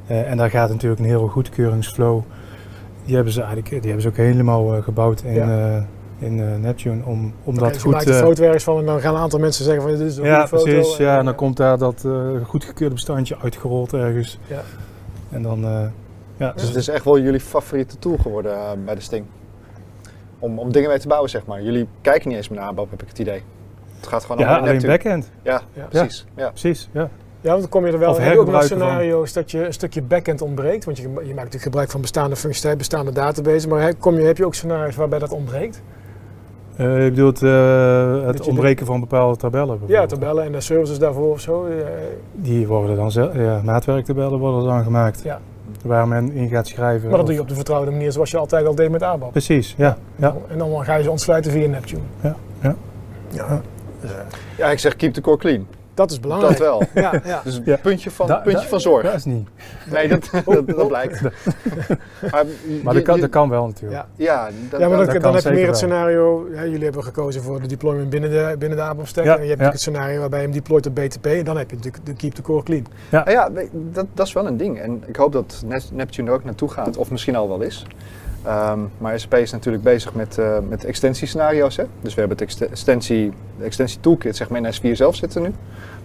[0.08, 2.22] Eh, en daar gaat natuurlijk een hele goedkeuringsflow.
[3.06, 5.76] Die hebben ze eigenlijk die hebben ze ook helemaal eh, gebouwd in, Ja.
[5.76, 5.84] eh,
[6.28, 7.92] in eh, Neptune om, om dat dus je goed...
[7.92, 10.18] maakt eh, foto ergens van en dan gaan een aantal mensen zeggen van dit is
[10.18, 10.64] een ja, goede foto.
[10.64, 10.98] precies.
[10.98, 14.40] Ja, en dan eh, komt daar dat eh goedgekeurde bestandje uitgerold ergens.
[14.48, 14.62] Ja.
[15.30, 15.86] En dan, eh,
[16.38, 19.26] ja, dus het is echt wel jullie favoriete tool geworden eh, bij de Sting.
[20.40, 21.62] Om, om dingen mee te bouwen, zeg maar.
[21.64, 23.42] Jullie kijken niet eens meer naar aanbouw, heb ik het idee.
[24.02, 25.14] Het gaat gewoon ja, allemaal in alleen Neptune.
[25.14, 25.32] backend.
[25.44, 25.86] Ja, Ja.
[25.90, 26.26] precies.
[26.36, 26.50] Ja.
[26.50, 27.10] Precies, ja.
[27.42, 28.22] Ja, want dan kom je er wel.
[28.22, 28.64] Je ook nog van.
[28.64, 30.86] scenario's dat je een stukje backend ontbreekt?
[30.86, 33.66] Want je, je maakt natuurlijk gebruik van bestaande functionaliteit, bestaande databases.
[33.68, 35.82] Maar kom je, heb je ook scenario's waarbij dat ontbreekt?
[36.76, 41.32] Eh, je bedoelt eh, het ontbreken van bepaalde tabellen Ja, tabellen en de services daarvoor
[41.32, 41.66] of zo.
[41.66, 41.74] eh,
[42.34, 45.22] Die worden dan zelf, ja, maatwerktabellen worden dan gemaakt.
[45.24, 45.40] Ja.
[45.86, 47.02] Waar men in gaat schrijven.
[47.02, 49.04] maar dat of- doe je op de vertrouwde manier zoals je altijd al deed met
[49.04, 49.32] ABAP.
[49.32, 49.98] Precies, ja.
[50.16, 50.36] ja.
[50.48, 52.02] En dan ga je ze ontsluiten via Neptune.
[52.22, 52.76] Ja, ja.
[53.30, 53.62] ja.
[54.58, 55.68] Ja, ik zeg keep the core clean.
[55.94, 56.58] Dat is belangrijk.
[56.58, 56.84] Dat wel.
[57.04, 57.42] Ja, ja.
[57.44, 57.78] Dus een Ja.
[57.78, 59.04] puntje, van, Da- puntje da- van zorg.
[59.04, 59.48] Dat is niet.
[59.92, 61.22] Nee, dat, dat, dat blijkt.
[61.22, 61.32] maar
[62.32, 64.02] Maar je- dat kan, je- dat kan wel natuurlijk.
[64.16, 64.26] Ja.
[64.26, 66.84] Ja, dat, Ja, maar dan, dat dan kan heb je meer het scenario, ja, jullie
[66.84, 69.24] hebben gekozen voor de deployment binnen de, binnen de ABAP stack.
[69.26, 69.66] Ja, en je hebt ja.
[69.66, 71.26] natuurlijk het scenario waarbij je hem deployt op BTP.
[71.26, 72.86] En dan heb je natuurlijk de keep the core clean.
[73.10, 74.80] Ja, weet- dat, dat is wel een ding.
[74.80, 77.86] En ik hoop dat Nep- Neptune er ook naartoe gaat, of misschien al wel is.
[78.46, 81.76] Ehm, maar SAP is natuurlijk bezig met, eh met extensiescenario's.
[81.78, 81.84] Hè?
[82.02, 85.42] Dus we hebben het ext- extensie, de extensie toolkit zeg maar, in S4 zelf zitten
[85.42, 85.54] nu.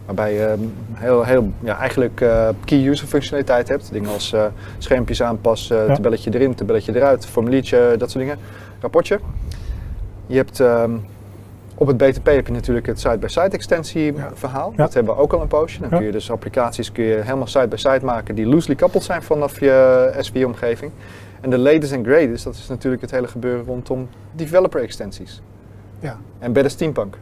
[0.07, 0.61] Waarbij je ehm,
[0.93, 3.93] heel, heel, ja, eigenlijk eh, key user functionaliteit hebt.
[3.93, 4.45] Dingen als eh,
[4.79, 5.95] schermpjes aanpassen, Ja.
[5.95, 8.39] tabelletje erin, tabelletje eruit, formuliertje, dat soort dingen.
[8.81, 9.19] Rapportje.
[10.27, 10.91] Je hebt ehm,
[11.75, 14.31] op het BTP heb je natuurlijk het side-by-side extensie Ja.
[14.35, 14.71] verhaal.
[14.71, 14.77] Ja.
[14.77, 15.81] Dat hebben we ook al een poosje.
[15.81, 15.97] Dan Ja.
[15.97, 20.11] kun je dus applicaties kun je helemaal side-by-side maken die loosely coupled zijn vanaf je
[20.31, 20.91] S4-omgeving.
[21.47, 25.43] En de latest en greatest, dat is natuurlijk het hele gebeuren rondom developer extensies.
[26.01, 26.19] Ja.
[26.39, 27.17] En better steampunk.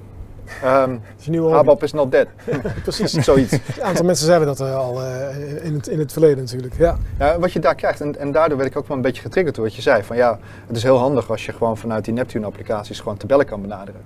[0.63, 1.53] Dat is.
[1.53, 2.27] ABAP is not dead.
[2.83, 3.13] Precies.
[3.13, 3.53] Zoiets.
[3.53, 6.75] Een aantal mensen zeiden dat eh, al eh, in, het, in het verleden natuurlijk.
[6.79, 6.97] Ja.
[7.19, 9.55] Ja, wat je daar krijgt, en, en daardoor werd ik ook wel een beetje getriggerd
[9.55, 10.03] door wat je zei.
[10.03, 13.61] Van ja, het is heel handig als je gewoon vanuit die Neptune-applicaties gewoon tabellen kan
[13.61, 14.01] benaderen.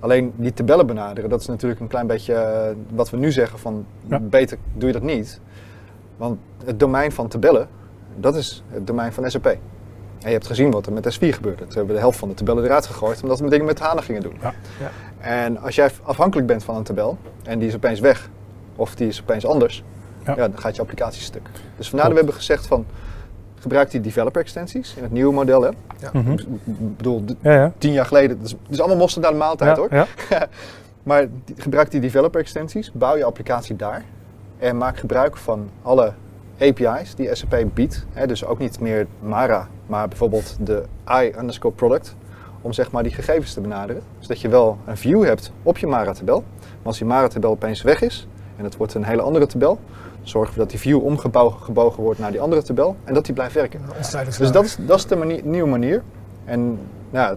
[0.00, 3.58] Alleen die tabellen benaderen, dat is natuurlijk een klein beetje eh, wat we nu zeggen
[3.58, 4.20] van Ja.
[4.20, 5.40] beter doe je dat niet.
[6.16, 7.68] Want het domein van tabellen,
[8.20, 9.46] dat is het domein van SAP.
[9.46, 9.58] En
[10.18, 11.58] je hebt gezien wat er met S4 gebeurde.
[11.62, 14.00] Toen hebben we de helft van de tabellen eruit gegooid omdat we dingen met HANA
[14.00, 14.36] gingen doen.
[14.40, 14.54] Ja.
[14.80, 14.90] Ja.
[15.20, 18.28] En als jij afhankelijk bent van een tabel en die is opeens weg,
[18.76, 19.84] of die is opeens anders,
[20.24, 20.34] Ja.
[20.36, 20.48] ja.
[20.48, 21.48] dan gaat je applicatie stuk.
[21.76, 22.86] Dus vandaar dat we hebben gezegd van
[23.60, 25.62] gebruik die developer extensies in het nieuwe model.
[25.62, 25.70] Hè.
[26.12, 26.30] Mhm.
[26.32, 27.72] Ik bedoel, d- Ja, ja.
[27.78, 29.94] tien jaar geleden, dat is, dat is allemaal mosterd naar de maaltijd ja, hoor.
[29.94, 30.06] ja.
[31.02, 34.04] Maar die- gebruik die developer extensies, bouw je applicatie daar
[34.58, 36.12] en maak gebruik van alle
[36.60, 38.06] API's die SAP biedt.
[38.12, 42.16] Hè, dus ook niet meer Mara, maar bijvoorbeeld de I underscore product.
[42.60, 44.02] Om zeg maar die gegevens te benaderen.
[44.18, 46.44] Zodat je wel een view hebt op je Mara-tabel.
[46.60, 49.78] Maar als die Mara-tabel opeens weg is en het wordt een hele andere tabel,
[50.22, 53.54] zorgen we dat die view omgebogen wordt naar die andere tabel en dat die blijft
[53.54, 53.80] werken.
[54.38, 56.02] Dus dat is, dat is de manier, nieuwe manier.
[56.44, 56.78] En
[57.10, 57.36] nou, ja,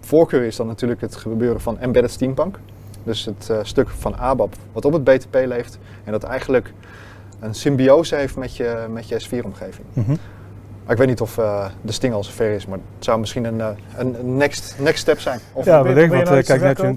[0.00, 2.58] voorkeur is dan natuurlijk het gebeuren van embedded steampunk.
[3.02, 6.72] Dus het eh, stuk van ABAP wat op het BTP leeft en dat eigenlijk
[7.40, 9.86] een symbiose heeft met je, met je S4-omgeving.
[9.92, 10.14] Mhm.
[10.90, 13.44] Maar ik weet niet of eh, de Sting al zover is, maar het zou misschien
[13.44, 15.40] een, eh, een next, next step zijn.
[15.52, 16.96] Of Ja, je want nou eh, iets kijk, te Neptune,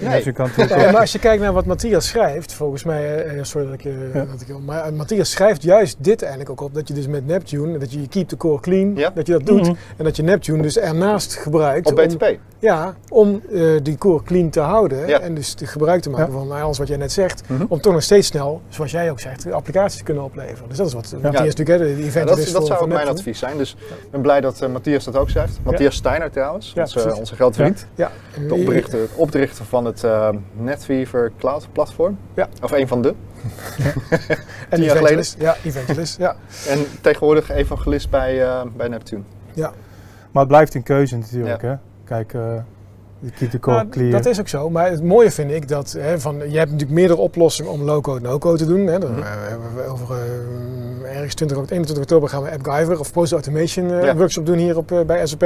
[0.08, 0.32] Nee.
[0.32, 4.10] Kan maar als je kijkt naar wat Matthias schrijft, volgens mij, sorry dat ik, je-
[4.14, 4.24] Ja.
[4.24, 7.78] dat ik maar Matthias schrijft juist dit eigenlijk ook op, dat je dus met Neptune,
[7.78, 9.10] dat je je keep the core clean, Ja.
[9.14, 9.74] dat je dat doet Mhm.
[9.96, 12.38] en dat je Neptune dus ernaast gebruikt op om, BTP.
[12.58, 15.20] ja, om eh, die core clean te houden Ja.
[15.20, 16.38] en dus te gebruik te maken Ja.
[16.38, 17.64] van alles wat jij net zegt, Mhm.
[17.68, 20.68] om toch nog steeds snel, zoals jij ook zegt, applicaties te kunnen opleveren.
[20.68, 21.42] Dus dat is wat Matthias Ja.
[21.44, 23.22] natuurlijk, hè, de Ja, event dat is dat voor, zou voor mijn.
[23.24, 23.58] Advies zijn.
[23.58, 25.58] Dus ik ben blij dat eh, Matthias dat ook schrijft.
[25.62, 27.86] Matthias Steiner trouwens, Ja, onze, onze grote vriend.
[27.94, 28.10] Ja.
[28.48, 32.18] De oprichter, oprichter van het eh, NetWeaver Cloud platform.
[32.34, 32.48] Ja.
[32.62, 33.14] Of een van de.
[34.68, 35.34] En jaar.
[35.38, 36.18] Ja, evangelist.
[36.18, 36.36] Ja.
[36.68, 39.22] En tegenwoordig evangelist bij, eh, bij Neptune.
[40.30, 41.62] Maar het blijft een keuze natuurlijk.
[41.62, 41.74] Hè?
[42.04, 42.56] Kijk, eh
[43.18, 44.10] je keep the core Nou, clear.
[44.10, 46.90] dat is ook zo, maar het mooie vind ik dat hè, van, je hebt natuurlijk
[46.90, 48.86] meerdere oplossingen om low-code no-code te doen.
[48.86, 48.98] Hè.
[48.98, 49.20] Dan Mhm.
[49.22, 50.20] eh, hebben we over eh,
[51.14, 54.16] ergens 20, oct- 21 oktober gaan we AppGyver of Process Automation eh, Ja.
[54.16, 55.42] workshop doen hier op, eh, bij SAP.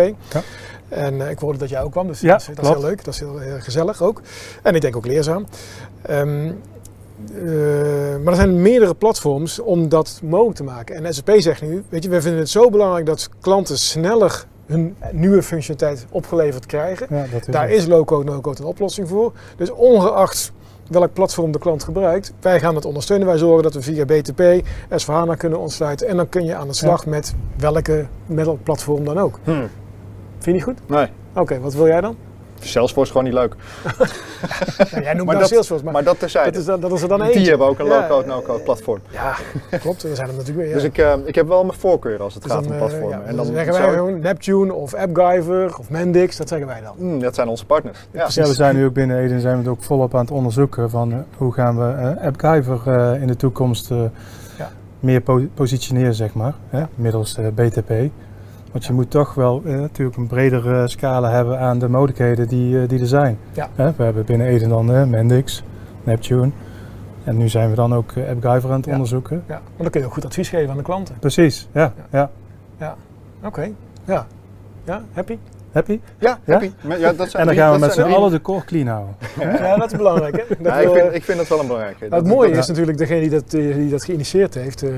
[0.88, 2.78] En eh, ik hoorde dat jij ook kwam, dus Ja, dat, is, dat is klopt.
[2.78, 3.04] heel leuk.
[3.04, 4.20] Dat is heel, heel gezellig ook.
[4.62, 5.46] En ik denk ook leerzaam.
[6.02, 6.50] Ehm,
[7.34, 7.42] eh,
[8.22, 11.04] maar er zijn meerdere platforms om dat mogelijk te maken.
[11.04, 14.96] En SAP zegt nu, weet je, we vinden het zo belangrijk dat klanten sneller hun
[15.12, 17.06] nieuwe functionaliteit opgeleverd krijgen.
[17.10, 17.76] ja, Daar het.
[17.78, 19.32] is low-code, no-code een oplossing voor.
[19.56, 20.52] Dus ongeacht
[20.88, 23.26] welk platform de klant gebruikt, wij gaan het ondersteunen.
[23.26, 24.42] Wij zorgen dat we via BTP,
[24.88, 26.08] S4HANA kunnen ontsluiten.
[26.08, 29.38] En dan kun je aan de slag met welke metal platform dan ook.
[29.44, 30.78] Vind je niet goed?
[30.88, 32.16] Nee, Oké, wat wil jij dan?
[32.66, 33.54] Salesforce is gewoon niet leuk.
[34.90, 36.50] Ja, jij noemt Maar nou dat- Salesforce, maar, Maar dat terzijde.
[36.50, 37.48] dat, is, dat is er dan Die eentje.
[37.48, 38.98] hebben ook een low-code, ja, no-code platform.
[39.10, 39.34] Ja,
[39.80, 40.02] klopt.
[40.02, 40.68] Er zijn er natuurlijk weer.
[40.68, 40.74] Ja.
[40.74, 42.84] Dus ik, eh, ik heb wel mijn voorkeur als het Dus gaat dan, om eh,
[42.86, 43.18] platformen.
[43.18, 46.66] ja, en dan dan zeggen wij zou gewoon Neptune of AppGyver of Mendix, dat zeggen
[46.66, 46.94] wij dan.
[46.96, 47.98] Hmm, dat zijn onze partners.
[48.10, 48.26] Ja.
[48.28, 50.90] Ja, we zijn nu ook binnen Eden zijn we het ook volop aan het onderzoeken
[50.90, 53.98] van eh, hoe gaan we eh AppGyver eh, in de toekomst eh,
[54.58, 54.70] Ja.
[55.00, 57.92] meer po- positioneren, zeg maar, hè, middels eh, BTP.
[58.72, 62.80] Want je moet toch wel eh, natuurlijk een bredere scala hebben aan de mogelijkheden die,
[62.82, 63.38] eh, die er zijn.
[63.52, 63.68] Ja.
[63.74, 65.62] We hebben binnen Eden dan eh, Mendix,
[66.04, 66.50] Neptune.
[67.24, 68.92] En nu zijn we dan ook eh, AppGyver aan het Ja.
[68.92, 69.42] onderzoeken.
[69.46, 71.14] Ja, want dan kun je ook goed advies geven aan de klanten.
[71.18, 71.92] Precies, ja.
[72.12, 72.30] Ja.
[72.78, 72.96] ja.
[73.44, 73.70] Oké,
[74.04, 74.26] ja.
[74.84, 75.38] Ja, happy?
[75.78, 76.00] Happy?
[76.18, 76.70] Ja, happy.
[76.80, 78.86] Maar Ja, dat zijn En dan drie- gaan we met z'n allen de core clean
[78.86, 79.14] houden.
[79.40, 80.42] Ja, dat is belangrijk hè.
[80.48, 82.08] Dat Ja, ik, vind, ik vind dat wel een belangrijke.
[82.08, 84.82] Nou, het mooie dat- is natuurlijk degene die dat, eh, die dat geïnitieerd heeft.
[84.82, 84.90] eh,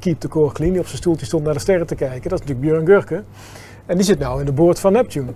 [0.00, 2.30] Keep the Core Clean, die op zijn stoeltje stond naar de sterren te kijken.
[2.30, 3.22] Dat is natuurlijk Björn Gurke.
[3.86, 5.30] En die zit nou in de board van Neptune.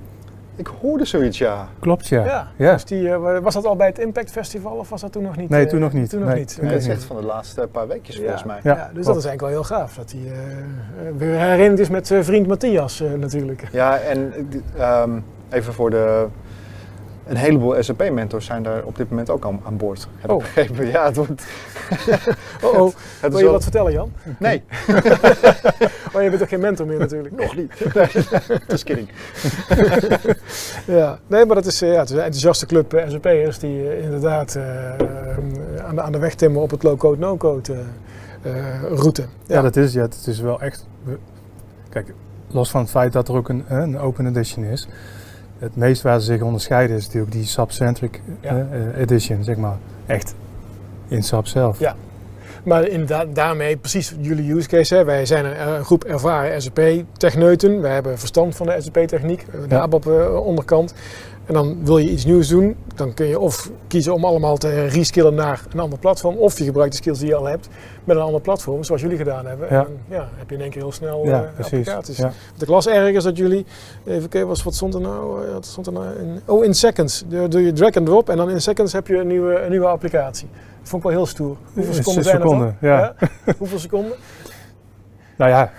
[0.59, 1.69] Ik hoorde zoiets, ja.
[1.79, 2.25] Klopt, ja.
[2.25, 2.49] Ja.
[2.57, 2.73] Ja.
[2.73, 5.37] Dus die, eh, was dat al bij het Impact Festival of was dat toen nog
[5.37, 5.49] niet?
[5.49, 6.11] Nee, eh, toen nog niet.
[6.11, 6.55] Toen nog Nee, niet.
[6.55, 6.73] toen Nee, Oké.
[6.75, 6.97] dat is niet.
[6.97, 8.61] echt van de laatste paar weekjes volgens mij.
[8.63, 9.95] Ja, Ja, dus dat is eigenlijk wel heel gaaf.
[9.95, 13.69] Dat hij eh, weer herinnerd is met eh, vriend Matthias natuurlijk.
[13.73, 14.33] Ja, en
[14.77, 15.11] eh, ehm,
[15.51, 16.27] even voor de...
[17.29, 20.09] Een heleboel SAP-mentors zijn daar op dit moment ook aan, aan boord.
[20.19, 20.43] Heb ik Oh.
[20.43, 20.87] begrepen.
[20.87, 21.31] Ja, het wordt...
[22.63, 22.93] Oh, oh.
[23.21, 24.13] Het wil is je wel- wat vertellen Jan?
[24.39, 24.63] Nee,
[26.15, 27.37] Oh, je bent ook geen mentor meer natuurlijk.
[27.37, 27.95] nog niet.
[27.95, 28.09] Nee,
[28.69, 29.09] just kidding.
[30.87, 33.89] Ja, nee, maar dat is, eh, ja, het is een enthousiaste club eh, SAP'ers die
[33.91, 34.59] eh, inderdaad
[35.87, 37.77] aan, de, aan de weg timmen op het low-code, no-code
[38.95, 39.25] route.
[39.47, 40.87] Ja, dat is, ja, het is wel echt.
[41.89, 42.13] Kijk,
[42.49, 44.89] los van het feit dat er ook een, een open edition is.
[45.59, 48.49] Het meest waar ze zich onderscheiden is natuurlijk die sub-centric Ja.
[48.51, 49.77] eh, eh, edition, zeg maar.
[50.07, 50.35] Echt
[51.09, 51.79] in SAP zelf.
[51.79, 51.97] Ja.
[52.65, 54.95] Maar inderdaad, daarmee precies jullie use case.
[54.95, 55.05] Hè.
[55.05, 57.81] Wij zijn een, een groep ervaren SAP-techneuten.
[57.81, 59.89] Wij hebben verstand van de SAP-techniek, de Ja.
[61.49, 64.85] En dan wil je iets nieuws doen, dan kun je of kiezen om allemaal te
[64.87, 66.37] reskillen naar een ander platform.
[66.37, 67.69] Of je gebruikt de skills die je al hebt
[68.05, 69.67] met een ander platform, zoals jullie gedaan hebben.
[69.71, 69.79] Ja.
[69.79, 71.73] En dan ja, heb je in één keer heel snel Ja, eh, precies.
[71.79, 72.17] applicaties.
[72.17, 72.33] Ja.
[72.57, 73.67] De klas ergens dat jullie,
[74.07, 75.47] even kijken, was- wat stond er nou?
[75.47, 77.25] Eh, Wat stond er nou in, oh, in seconds.
[77.49, 79.87] Doe je drag and drop en dan in seconds heb je een nieuwe, een nieuwe
[79.87, 80.49] applicatie.
[80.81, 81.57] Dat vond ik wel heel stoer.
[81.75, 83.15] Hoeveel seconden zijn ja.
[83.59, 84.13] Hoeveel seconden?
[85.37, 85.73] Nou ja,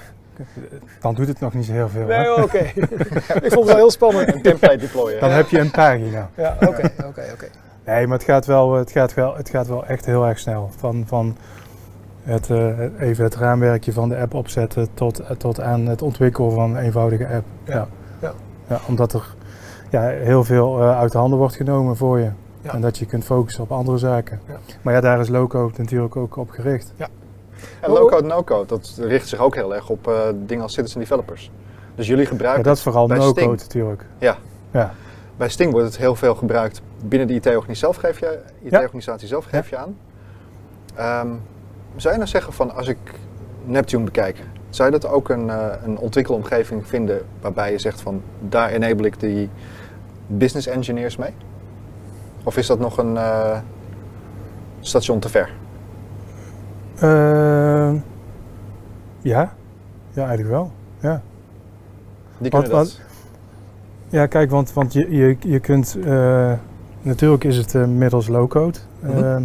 [1.00, 2.06] dan doet het nog niet zo heel veel.
[2.06, 2.58] Nee, oké.
[3.48, 4.34] ik vond het wel heel spannend.
[4.34, 5.20] Een template deployen.
[5.20, 6.30] Dan heb je een pagina.
[6.36, 7.48] Ja, oké, oké, oké.
[7.86, 10.70] Nee, maar het gaat wel, het gaat wel, het gaat wel echt heel erg snel.
[10.78, 11.38] Van, van
[12.24, 16.52] het, eh, even het raamwerkje van de app opzetten tot, eh, tot aan het ontwikkelen
[16.52, 17.46] van een eenvoudige app.
[17.64, 17.88] Ja,
[18.22, 18.34] ja.
[18.68, 19.36] Ja, omdat er
[19.90, 22.30] ja, heel veel eh, uit de handen wordt genomen voor je.
[22.62, 22.74] Ja.
[22.74, 24.40] En dat je kunt focussen op andere zaken.
[24.48, 24.58] Ja.
[24.82, 26.94] Maar ja, daar is Loco natuurlijk ook op gericht.
[27.82, 31.52] En low-code, no-code, dat richt zich ook heel erg op eh, dingen als citizen developers.
[31.96, 34.06] Dus jullie Ja, gebruiken, dat is vooral no-code natuurlijk.
[34.18, 34.38] Ja.
[34.72, 34.94] Ja.
[35.38, 39.46] bij Sting wordt het heel veel gebruikt binnen de IT-organisatie zelf, geef je, IT-organisatie zelf
[39.46, 39.98] geef je aan.
[40.96, 41.28] Ehm,
[41.96, 42.98] zou je nou zeggen van als ik
[43.66, 48.22] Neptune bekijk, zou je dat ook een, eh, een ontwikkelomgeving vinden waarbij je zegt van
[48.40, 49.50] daar enable ik die
[50.28, 51.34] business engineers mee?
[52.44, 53.58] Of is dat nog een eh,
[54.80, 55.50] station te ver?
[57.02, 57.96] Ehm,
[59.22, 59.54] ja.
[60.12, 60.72] ja, eigenlijk wel.
[61.00, 61.22] Ja.
[62.38, 63.00] Die Want- kunnen dat.
[64.10, 66.54] Ja, kijk, want, want je, je, je kunt, eh,
[67.02, 69.44] natuurlijk is het eh, middels low-code, Mhm.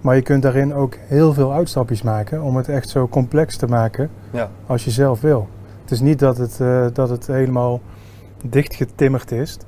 [0.00, 3.66] maar je kunt daarin ook heel veel uitstapjes maken om het echt zo complex te
[3.66, 4.50] maken Ja.
[4.66, 5.48] als je zelf wil.
[5.82, 6.56] Het is niet dat het,
[6.94, 7.80] dat het helemaal
[8.44, 9.58] dichtgetimmerd is.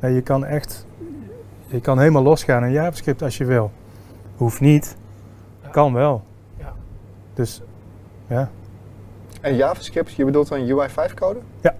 [0.00, 0.86] Nee, je kan echt,
[1.66, 3.70] je kan helemaal losgaan in JavaScript als je wil.
[4.36, 4.96] Hoeft niet,
[5.70, 6.22] kan wel.
[7.34, 7.60] Dus
[8.26, 8.50] ja.
[9.40, 11.38] En JavaScript, je bedoelt een UI5 code?
[11.60, 11.74] Ja.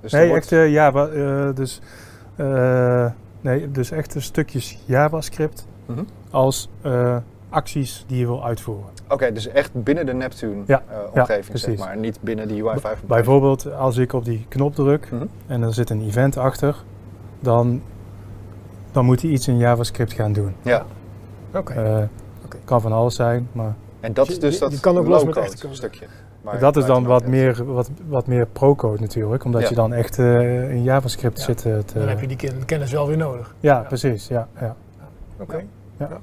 [0.00, 1.06] Dus Nee, wordt- echt eh, Java.
[1.06, 1.80] eh, dus,
[2.36, 3.10] eh,
[3.40, 6.02] nee, dus echt stukjes JavaScript Mhm.
[6.30, 6.68] als
[7.48, 8.84] acties die je wil uitvoeren.
[9.08, 11.96] Oké, dus echt binnen de Neptune Ja, eh, ja, omgeving, zeg maar.
[11.96, 13.06] Niet binnen de UI5 omgeving.
[13.06, 15.26] Bijvoorbeeld als ik op die knop druk Mhm.
[15.46, 16.76] en er zit een event achter,
[17.40, 17.82] dan,
[18.92, 20.54] dan moet hij iets in JavaScript gaan doen.
[20.62, 20.84] Ja,
[21.54, 22.08] Oké.
[22.44, 22.58] Oké.
[22.64, 25.34] Kan van alles zijn, maar en dat is dus dat je kan ook los met
[25.34, 25.74] code.
[25.74, 26.06] stukje.
[26.42, 29.68] waar- dat is dan wat meer, wat, wat meer pro-code natuurlijk, omdat Ja.
[29.68, 31.44] je dan echt eh, in JavaScript Ja.
[31.44, 31.64] zit.
[31.66, 33.54] eh, te- Dan heb je die ken- kennis wel weer nodig.
[33.60, 33.80] ja, Ja.
[33.82, 34.28] precies.
[34.28, 34.76] Ja, ja.
[35.40, 35.56] Oké.
[35.96, 36.06] Ja.
[36.10, 36.18] Ja.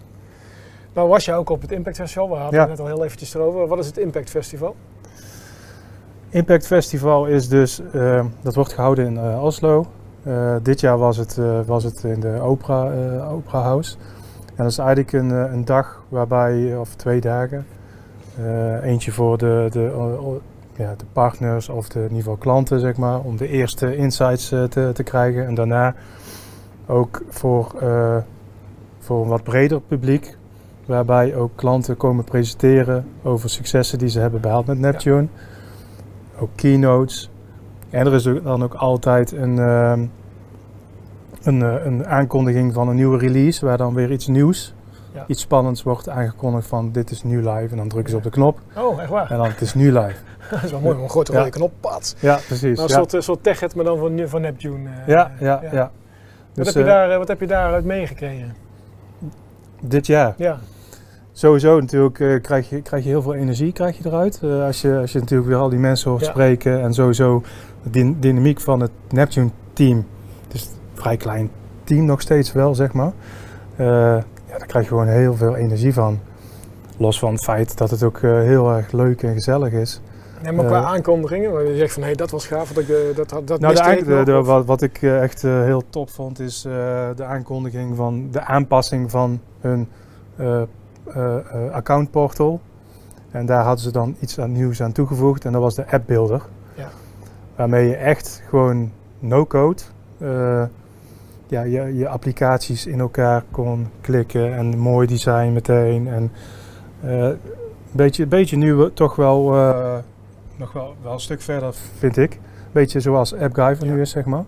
[0.93, 2.59] Nou was je ook op het Impact Festival, we hadden Ja.
[2.59, 3.67] het net al heel eventjes erover.
[3.67, 4.75] Wat is het Impact Festival?
[6.29, 9.85] Impact Festival is dus, eh, dat wordt gehouden in Oslo.
[10.23, 13.95] Eh, dit jaar was het, eh, was het in de Opera, eh, Opera House.
[14.59, 17.65] Dat is eigenlijk een, eh, een dag waarbij, of twee dagen,
[18.37, 19.91] eh, eentje voor de, de,
[20.75, 24.91] ja, de partners of de geval klanten, zeg maar, om de eerste insights eh, te,
[24.93, 25.45] te krijgen.
[25.45, 25.95] En daarna
[26.85, 27.71] ook voor,
[28.99, 30.37] voor een wat breder publiek,
[30.85, 35.27] waarbij ook klanten komen presenteren over successen die ze hebben behaald met Neptune
[36.39, 37.29] ook keynotes.
[37.89, 40.05] En er is dan ook altijd een, ehm,
[41.43, 44.73] een, eh, een aankondiging van een nieuwe release, waar dan weer iets nieuws,
[45.13, 45.23] Ja.
[45.27, 47.67] iets spannends wordt aangekondigd van dit is nu live.
[47.71, 49.31] En dan drukken ze op de knop Oh, echt waar?
[49.31, 50.15] en dan het is nu live.
[50.51, 51.37] dat is wel mooi, een grote Ja.
[51.37, 52.15] rode knop, pats.
[52.19, 52.61] Ja, precies.
[52.61, 52.93] Nou, een ja.
[52.95, 54.89] soort, een soort tech maar dan van, van Neptune.
[54.89, 55.91] eh, ja, ja, ja.
[56.55, 58.55] Wat, Dus, heb je eh, daar, eh, wat heb je daaruit meegekregen?
[59.81, 60.33] dit jaar.
[60.37, 60.59] Ja,
[61.31, 64.39] Sowieso natuurlijk eh, krijg, je, krijg je heel veel energie krijg je eruit.
[64.43, 66.29] Eh, als, je, als je natuurlijk weer al die mensen hoort Ja.
[66.29, 66.81] spreken.
[66.81, 67.43] En sowieso
[67.83, 70.05] de dyn- dynamiek van het Neptune team.
[70.99, 71.49] Vrij klein
[71.83, 73.11] team nog steeds wel, zeg maar.
[73.75, 73.85] Eh,
[74.47, 76.19] ja, daar krijg je gewoon heel veel energie van.
[76.97, 80.01] Los van het feit dat het ook eh, heel erg leuk en gezellig is.
[80.43, 83.15] Nee, maar qua Eh, aankondigingen, waar je zegt van hé, dat was gaaf, dat, ik,
[83.15, 86.61] dat, dat, dat Nou, de, ik de- wat, wat ik echt heel top vond, is
[87.15, 89.87] de aankondiging van de aanpassing van hun
[91.71, 92.59] accountportal.
[93.31, 96.41] En daar hadden ze dan iets aan nieuws aan toegevoegd en dat was de appbuilder.
[96.75, 96.89] Ja.
[97.55, 99.81] Waarmee je echt gewoon no-code
[101.49, 106.07] ja, je, je applicaties in elkaar kon klikken en mooi design meteen.
[106.07, 106.31] En
[107.01, 107.37] eh, een
[107.91, 109.95] beetje, beetje nu toch wel, eh,
[110.55, 112.39] nog wel, wel een stuk verder, vind ik.
[112.71, 113.93] Beetje zoals AppGuy van Ja.
[113.93, 114.43] nu is, zeg maar.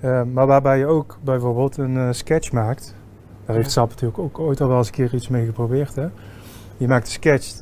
[0.00, 2.94] Eh, maar waarbij je ook bijvoorbeeld een eh, sketch maakt.
[3.46, 3.72] Daar heeft Ja.
[3.72, 5.94] SAP natuurlijk ook ooit al wel eens een keer iets mee geprobeerd.
[5.94, 6.06] Hè?
[6.76, 7.52] Je maakt een sketch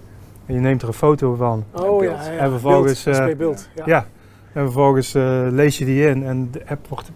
[0.46, 1.64] en je neemt er een foto van.
[1.72, 2.24] Oh ja, beeld.
[2.26, 3.68] ja, En vervolgens, beeld, eh, SP beeld.
[3.74, 3.82] Ja.
[3.86, 4.06] Ja.
[4.52, 7.10] En vervolgens eh, lees je die in en de app wordt,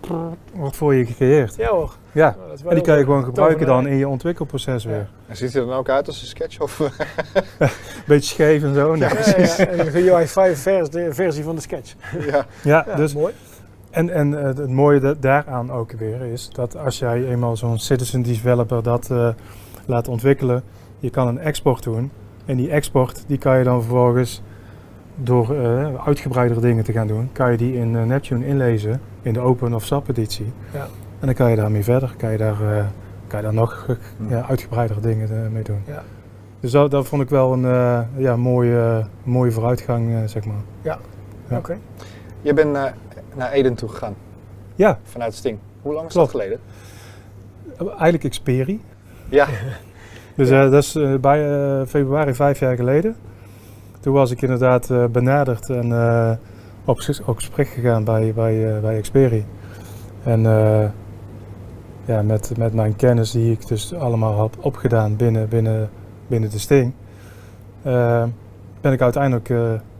[0.54, 1.54] wordt voor je gecreëerd.
[1.56, 1.96] Ja hoor.
[2.12, 2.36] Ja.
[2.38, 4.88] Nou, En die kan je gewoon gebruiken dan in je ontwikkelproces Ja.
[4.90, 5.08] weer.
[5.26, 6.60] En ziet hij er dan ook uit als een sketch?
[6.60, 6.78] Of,
[8.06, 8.96] Beetje scheef en zo.
[8.96, 11.94] Ja, Ja, Ja, ja, en een UI 5 vers, de versie van de sketch.
[12.26, 12.46] ja.
[12.62, 13.32] ja, Ja, dus mooi.
[13.90, 17.78] En, en eh, het mooie da- daaraan ook weer is dat als jij eenmaal zo'n
[17.78, 19.28] citizen developer dat eh,
[19.86, 20.62] laat ontwikkelen,
[20.98, 22.10] je kan een export doen.
[22.44, 24.42] En die export die kan je dan vervolgens
[25.16, 29.32] door eh uitgebreidere dingen te gaan doen, kan je die in eh, Neptune inlezen in
[29.32, 30.52] de open of SAP editie.
[30.72, 30.86] Ja.
[31.20, 32.84] En dan kan je daarmee verder, kan je daar, eh,
[33.26, 33.86] kan je daar nog
[34.28, 35.82] ja, uitgebreidere dingen mee doen.
[35.86, 36.02] Ja.
[36.60, 40.60] Dus dat, dat vond ik wel een ja, mooie, mooie vooruitgang, zeg maar.
[40.82, 40.98] Ja.
[41.50, 41.78] Oké.
[42.40, 42.94] Je bent naar,
[43.52, 44.14] Eden toe gegaan
[44.74, 45.58] Ja, vanuit Sting.
[45.82, 46.32] Hoe lang is Klopt.
[46.32, 46.60] dat geleden?
[47.78, 48.80] eigenlijk Xperi.
[49.28, 49.46] Ja,
[50.36, 51.38] Dus dat is bij
[51.86, 53.16] februari vijf jaar geleden.
[54.06, 56.30] Toen was ik inderdaad eh, benaderd en eh,
[56.84, 59.44] op, op gesprek gegaan bij, bij, eh, bij Xperi.
[60.22, 60.42] En
[62.04, 65.90] ja, met, met mijn kennis die ik dus allemaal had opgedaan binnen, binnen,
[66.26, 66.92] binnen de Sting,
[67.82, 68.24] eh,
[68.80, 69.52] ben ik uiteindelijk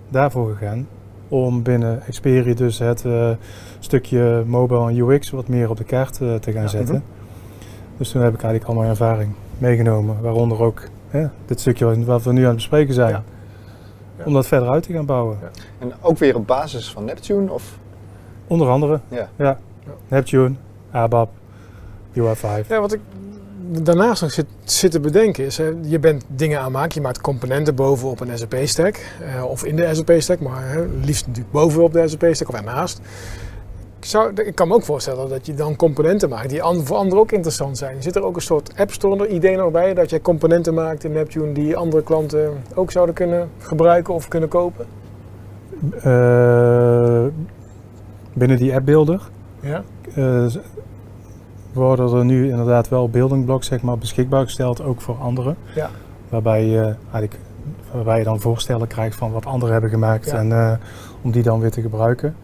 [0.09, 0.89] daarvoor gegaan.
[1.29, 3.05] Om binnen Xperi dus het
[3.79, 6.69] stukje mobile en UX wat meer op de kaart te gaan Ja.
[6.69, 7.03] zetten.
[7.97, 10.17] Dus toen heb ik eigenlijk al mijn ervaring meegenomen.
[10.21, 13.11] Waaronder ook hè, dit stukje wat we nu aan het bespreken zijn.
[13.11, 13.23] Ja.
[14.19, 14.25] Ja.
[14.25, 15.39] Om dat verder uit te gaan bouwen.
[15.43, 15.51] Ja.
[15.79, 17.53] en ook weer op basis van Neptune?
[17.53, 17.79] Of?
[18.47, 19.29] Onder andere Ja.
[19.37, 19.59] ja.
[20.09, 20.55] Neptune,
[20.91, 21.31] ABAP,
[22.19, 22.69] UI5.
[22.69, 23.01] Ja, wat ik
[23.83, 27.01] daarnaast nog zit, zit te bedenken is, hè, je bent dingen aan het maken, je
[27.01, 31.93] maakt componenten bovenop een SAP-stack, eh, of in de SAP-stack, maar hè, liefst natuurlijk bovenop
[31.93, 33.01] de SAP-stack of ernaast.
[34.07, 36.97] Ik, zou, ik kan me ook voorstellen dat je dan componenten maakt die an- voor
[36.97, 38.03] anderen ook interessant zijn.
[38.03, 41.13] Zit er ook een soort App Store idee nog bij, dat jij componenten maakt in
[41.13, 44.87] Neptune die andere klanten ook zouden kunnen gebruiken of kunnen kopen?
[46.03, 47.25] Eh,
[48.33, 49.29] binnen die appbeelder
[49.61, 49.83] Ja?
[50.15, 50.59] eh, z-
[51.73, 55.57] worden er nu inderdaad wel building blocks zeg maar, beschikbaar gesteld, ook voor anderen.
[55.75, 55.91] Ja.
[56.29, 57.39] Waarbij, je eigenlijk,
[57.93, 60.37] waarbij je dan voorstellen krijgt van wat anderen hebben gemaakt Ja.
[60.37, 60.73] en eh,
[61.23, 62.37] om die dan weer te gebruiken.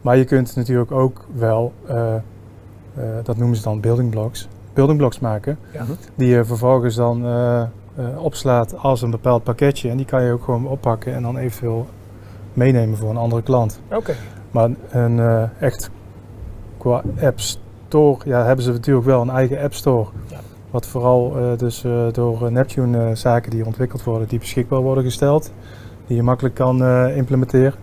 [0.00, 2.22] Maar je kunt natuurlijk ook wel, eh, eh,
[3.22, 5.58] dat noemen ze dan building blocks, building blocks maken.
[5.72, 5.84] Ja.
[6.14, 7.62] Die je vervolgens dan eh,
[8.16, 9.90] opslaat als een bepaald pakketje.
[9.90, 11.86] En die kan je ook gewoon oppakken en dan eventueel
[12.52, 13.80] meenemen voor een andere klant.
[13.92, 14.14] Oké.
[14.50, 15.90] Maar een echt
[16.78, 20.08] qua app store, ja, hebben ze natuurlijk wel een eigen app store.
[20.26, 20.38] Ja.
[20.70, 25.52] Wat vooral dus door Neptune zaken die ontwikkeld worden, die beschikbaar worden gesteld.
[26.06, 27.74] Die je makkelijk kan implementeren.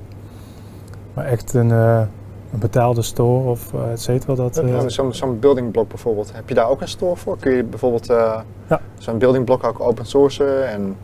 [1.17, 2.01] Maar echt een, eh,
[2.53, 4.58] een betaalde store of eh, et cetera, dat...
[4.58, 6.34] eh, Ja, Zo'n zo'n building block bijvoorbeeld.
[6.34, 7.38] Heb je daar ook een store voor?
[7.38, 8.82] Kun je bijvoorbeeld eh, Ja.
[8.97, 10.95] zo'n building block ook open sourcen en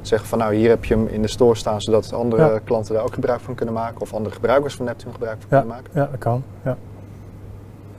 [0.00, 2.58] zeggen van nou hier heb je hem in de store staan zodat andere Ja.
[2.64, 5.58] klanten daar ook gebruik van kunnen maken of andere gebruikers van Neptune gebruik van Ja.
[5.58, 5.90] kunnen maken?
[6.00, 6.42] ja, dat kan.
[6.64, 6.76] Ja.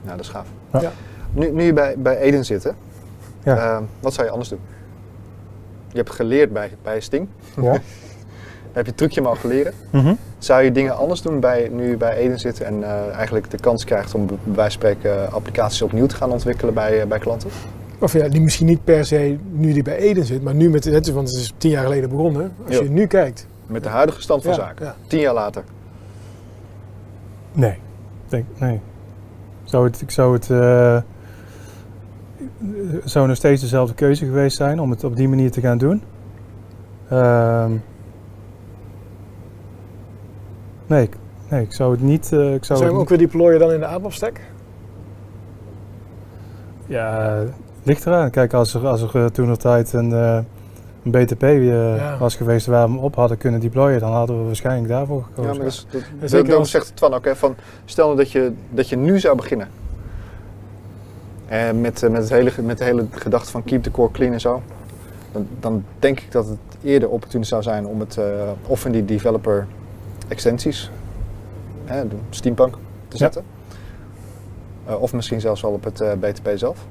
[0.02, 0.46] Nou, dat is gaaf.
[0.72, 0.80] Ja.
[0.80, 0.90] Ja.
[1.32, 2.70] Nu, nu je bij, bij Eden zit, hè,
[3.42, 3.56] Ja.
[3.56, 4.60] eh, wat zou je anders doen?
[5.90, 7.28] Je hebt geleerd bij, bij Sting.
[8.78, 9.72] Heb je het trucje mogen leren.
[9.90, 10.14] Mhm.
[10.38, 13.58] Zou je dingen anders doen bij, nu je bij Eden zit en eh, eigenlijk de
[13.58, 17.50] kans krijgt om bij wijze spreken applicaties opnieuw te gaan ontwikkelen bij, eh, bij klanten?
[17.98, 20.84] Of ja, die misschien niet per se nu die bij Eden zit, maar nu met,
[20.84, 22.52] net, want het is tien jaar geleden begonnen.
[22.66, 23.46] Als je nu kijkt.
[23.66, 24.86] Met de huidige stand van Ja, zaken.
[24.86, 24.94] ja.
[25.06, 25.62] Tien jaar later.
[27.52, 27.78] Nee.
[28.28, 28.80] Denk, nee.
[29.64, 30.98] Zou het, ik zou het eh,
[33.04, 36.02] zou nog steeds dezelfde keuze geweest zijn om het op die manier te gaan doen.
[37.08, 37.72] Ehm,
[40.88, 41.16] nee, ik,
[41.48, 42.32] nee, ik zou het niet.
[42.32, 44.40] eh, ik zou Zou je het hem ook weer deployen dan in de ABAP stack?
[46.86, 48.30] Ja, het ligt eraan.
[48.30, 50.38] Kijk, als er, als er toen er tijd een, eh,
[51.04, 52.16] een BTP eh, Ja.
[52.18, 55.52] was geweest waar we hem op hadden kunnen deployen, dan hadden we waarschijnlijk daarvoor gekozen.
[55.52, 55.66] Ja, maar
[56.20, 59.18] dat, dat, als- zegt Twan ook, hè, van, stel nou dat je, dat je nu
[59.18, 59.68] zou beginnen.
[61.46, 64.32] En met, eh, met, het hele, met de hele gedachte van keep the core clean
[64.32, 64.62] en zo.
[65.32, 68.24] dan, dan denk ik dat het eerder opportun zou zijn om het eh,
[68.66, 69.66] of in die developer
[70.28, 70.90] extensies,
[71.84, 73.16] hè, Steampunk, te Ja.
[73.16, 73.42] zetten.
[74.86, 76.86] Eh, of misschien zelfs wel op het eh, BTP zelf.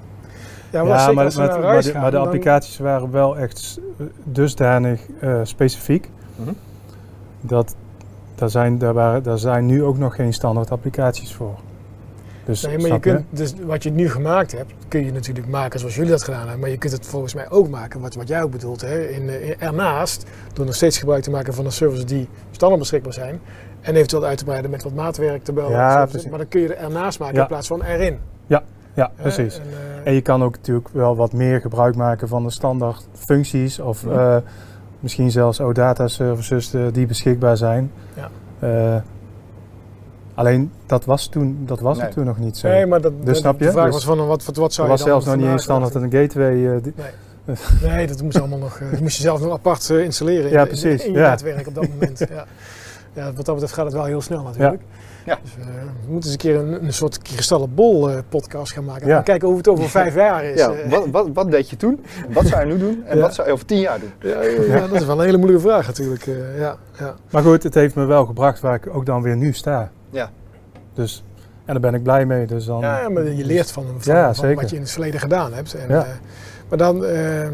[0.72, 3.80] Ja, maar, Ja, zeker maar, de, gaan, maar de dan- applicaties waren wel echt
[4.24, 6.10] dusdanig eh, specifiek.
[6.36, 6.52] Mhm.
[7.42, 7.76] Dat
[8.36, 11.56] daar zijn, daar, waren, daar zijn nu ook nog geen standaard applicaties voor.
[12.48, 15.80] Dus, Nee, maar je kunt, dus wat je nu gemaakt hebt, kun je natuurlijk maken
[15.80, 16.60] zoals jullie dat gedaan hebben.
[16.60, 19.30] Maar je kunt het volgens mij ook maken, wat, wat jij ook bedoelt, hè, in,
[19.30, 23.14] eh, in- ernaast, door nog steeds gebruik te maken van de services die standaard beschikbaar
[23.14, 23.40] zijn.
[23.82, 25.76] En eventueel uit te breiden met wat maatwerk te bouwen.
[25.78, 27.42] Ja, maar dan kun je er ernaast maken Ja.
[27.42, 28.18] in plaats van erin.
[28.94, 29.22] Ja, hè.
[29.22, 29.56] precies.
[29.58, 33.08] En, eh, En je kan ook natuurlijk wel wat meer gebruik maken van de standaard
[33.14, 34.14] functies of Mhm.
[34.20, 34.38] eh,
[35.00, 37.92] misschien zelfs OData services die beschikbaar zijn.
[38.14, 39.04] Ja.
[40.38, 42.08] Alleen dat was, toen, dat was Nee.
[42.08, 42.68] er toen nog niet zo.
[42.68, 43.66] nee, maar dat, Dus dat- snap je?
[43.66, 45.36] de vraag Dus was van wat, wat, wat er zou was je dan zelfs nog
[45.46, 46.76] niet eens standaard een gateway.
[46.76, 46.94] eh, die-
[47.84, 48.80] Nee, dat moest allemaal nog.
[48.80, 51.18] eh, dat moest je zelf nog apart eh, installeren in, Ja, in- precies, in, je
[51.20, 51.30] ja.
[51.30, 52.20] netwerk op dat moment.
[52.30, 52.46] ja.
[53.14, 54.82] ja, wat dat betreft gaat het wel heel snel natuurlijk.
[55.26, 55.40] Ja.
[55.44, 55.66] Dus, eh,
[56.06, 59.02] we moeten eens een keer een, een soort kristallenbol eh podcast gaan maken.
[59.02, 59.22] En Ja.
[59.22, 60.60] kijken hoe het over vijf jaar is.
[60.60, 62.06] Ja, wat, wat, wat deed je toen?
[62.34, 63.04] Wat zou je nu doen?
[63.06, 63.22] En Ja.
[63.22, 64.12] wat zou je over tien jaar doen?
[64.32, 66.28] ja, ja, ja, dat is wel een hele moeilijke vraag natuurlijk.
[66.28, 67.16] eh, ja, ja.
[67.32, 69.92] Maar goed, het heeft me wel gebracht waar ik ook dan weer nu sta.
[70.10, 70.30] Ja.
[70.94, 71.24] Dus,
[71.66, 72.46] en daar ben ik blij mee.
[72.46, 74.62] Dus dan, ja, maar je leert van, van, Ja, van zeker.
[74.62, 75.74] wat je in het verleden gedaan hebt.
[75.74, 76.04] En, Ja.
[76.04, 76.10] eh,
[76.70, 77.48] maar dan, eh,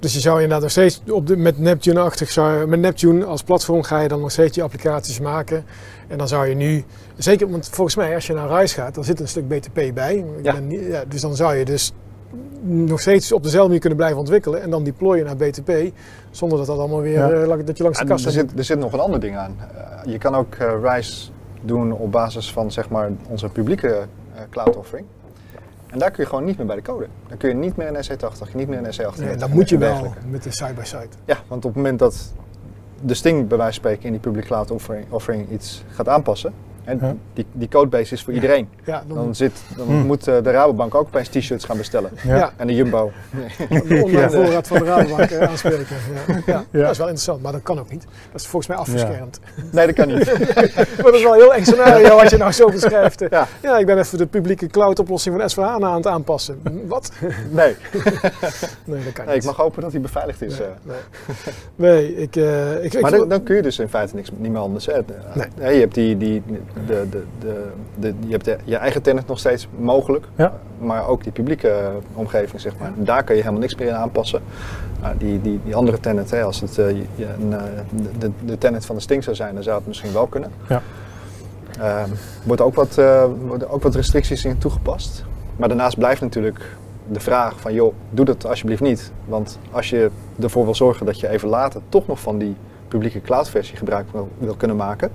[0.00, 3.82] dus je zou inderdaad nog steeds op de, met Neptune-achtig, zou met Neptune als platform
[3.82, 5.64] ga je dan nog steeds je applicaties maken.
[6.08, 6.84] En dan zou je nu,
[7.16, 10.24] zeker, want volgens mij als je naar Rise gaat, dan zit een stuk BTP bij.
[10.42, 10.52] Ja.
[10.52, 11.92] ben niet- ja, dus dan zou je dus
[12.62, 15.70] nog steeds op dezelfde manier kunnen blijven ontwikkelen en dan deployen naar BTP,
[16.30, 17.30] zonder dat dat allemaal weer, Ja.
[17.30, 19.56] eh, dat je langs de er, zit, er zit nog een ander ding aan.
[20.06, 21.30] Je kan ook RISE
[21.64, 25.06] doen op basis van zeg maar, onze publieke eh, cloud offering.
[25.86, 27.06] En daar kun je gewoon niet meer bij de code.
[27.28, 29.18] Dan kun je niet meer een SC80, niet meer een SC38.
[29.18, 31.08] Nee, dan moet je wel met de side-by-side.
[31.24, 32.32] Ja, want op het moment dat
[33.00, 36.54] de Sting bij wijze van spreken in die public cloud offering, offering iets gaat aanpassen.
[36.84, 37.14] En Ja.
[37.32, 38.68] die, die codebase is voor iedereen.
[38.84, 40.06] Ja, dan, Dan, zit, dan Hmm.
[40.06, 42.10] moet eh, de Rabobank ook opeens t-shirts gaan bestellen.
[42.24, 42.36] Ja.
[42.36, 42.52] ja.
[42.56, 43.12] En de Jumbo.
[43.68, 44.30] de online Ja.
[44.30, 45.96] voorraad van de Rabobank eh, aanspreken.
[46.26, 46.42] Ja.
[46.46, 46.64] Ja.
[46.70, 46.80] Ja.
[46.80, 48.04] dat is wel interessant, maar dat kan ook niet.
[48.32, 49.40] Dat is volgens mij afgeschermd.
[49.72, 50.24] Nee, dat kan niet.
[50.96, 53.22] maar dat is wel een heel eng scenario wat je nou zo beschrijft.
[53.22, 53.28] eh.
[53.30, 53.46] Ja.
[53.62, 56.60] Ja, ik ben even de publieke cloud oplossing van SVH aan het aanpassen.
[56.86, 57.10] Wat?
[57.50, 57.76] Nee.
[58.84, 59.42] Nee, dat kan nee, niet.
[59.44, 60.58] ik mag hopen dat hij beveiligd is.
[60.58, 60.74] Nee, eh.
[61.76, 61.92] nee.
[61.92, 62.36] Nee, ik...
[62.36, 64.86] eh, ik, ik Maar dan, dan kun je dus in feite niks, niet meer anders.
[64.86, 64.92] Hè.
[65.34, 65.46] Nee.
[65.60, 66.42] Ja, je hebt, die, die,
[66.86, 67.64] de, de, de,
[67.98, 70.52] de, je, hebt je eigen tenant nog steeds mogelijk, Ja.
[70.78, 72.92] maar ook die publieke eh, omgeving, zeg maar.
[72.96, 74.42] Daar kan je helemaal niks meer in aanpassen.
[75.00, 77.04] Nou, die, die, die andere tenant, hè, als het eh, je-
[77.40, 77.62] een, eh,
[78.18, 80.50] de, de, tenant van de Sting zou zijn, dan zou het misschien wel kunnen.
[80.68, 80.82] Ja.
[81.80, 82.08] Ehm,
[82.44, 82.94] wordt ook wat,
[83.46, 85.24] worden ook wat restricties in toegepast.
[85.56, 86.76] Maar daarnaast blijft natuurlijk
[87.08, 89.12] de vraag van, joh, doe dat alsjeblieft niet.
[89.24, 90.10] Want als je
[90.42, 92.56] ervoor wil zorgen dat je even later toch nog van die
[92.88, 95.10] publieke cloudversie gebruik wil, wil kunnen maken.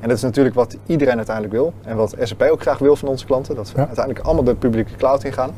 [0.00, 1.72] En dat is natuurlijk wat iedereen uiteindelijk wil.
[1.84, 3.54] En wat SAP ook graag wil van onze klanten.
[3.54, 3.86] Dat we Ja.
[3.86, 5.50] uiteindelijk allemaal de publieke cloud ingaan.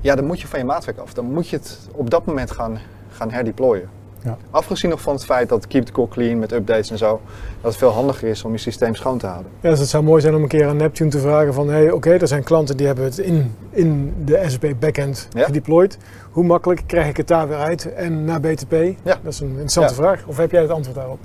[0.00, 1.14] Ja, dan moet je van je maatwerk af.
[1.14, 2.78] Dan moet je het op dat moment gaan,
[3.08, 3.88] gaan herdeployen.
[4.22, 4.36] Ja.
[4.50, 7.20] Afgezien nog van het feit dat keep the core clean met updates en zo.
[7.60, 9.50] Dat het veel handiger is om je systeem schoon te houden.
[9.60, 11.68] Ja, dus het zou mooi zijn om een keer aan Neptune te vragen van...
[11.68, 15.44] Hey, oké, er zijn klanten die hebben het in, in de SAP backend Ja.
[15.44, 15.98] gedeployed.
[16.30, 18.72] Hoe makkelijk krijg ik het daar weer uit en naar BTP?
[19.02, 19.18] Ja.
[19.22, 20.24] Dat is een interessante vraag.
[20.26, 21.18] Of heb jij het antwoord daarop?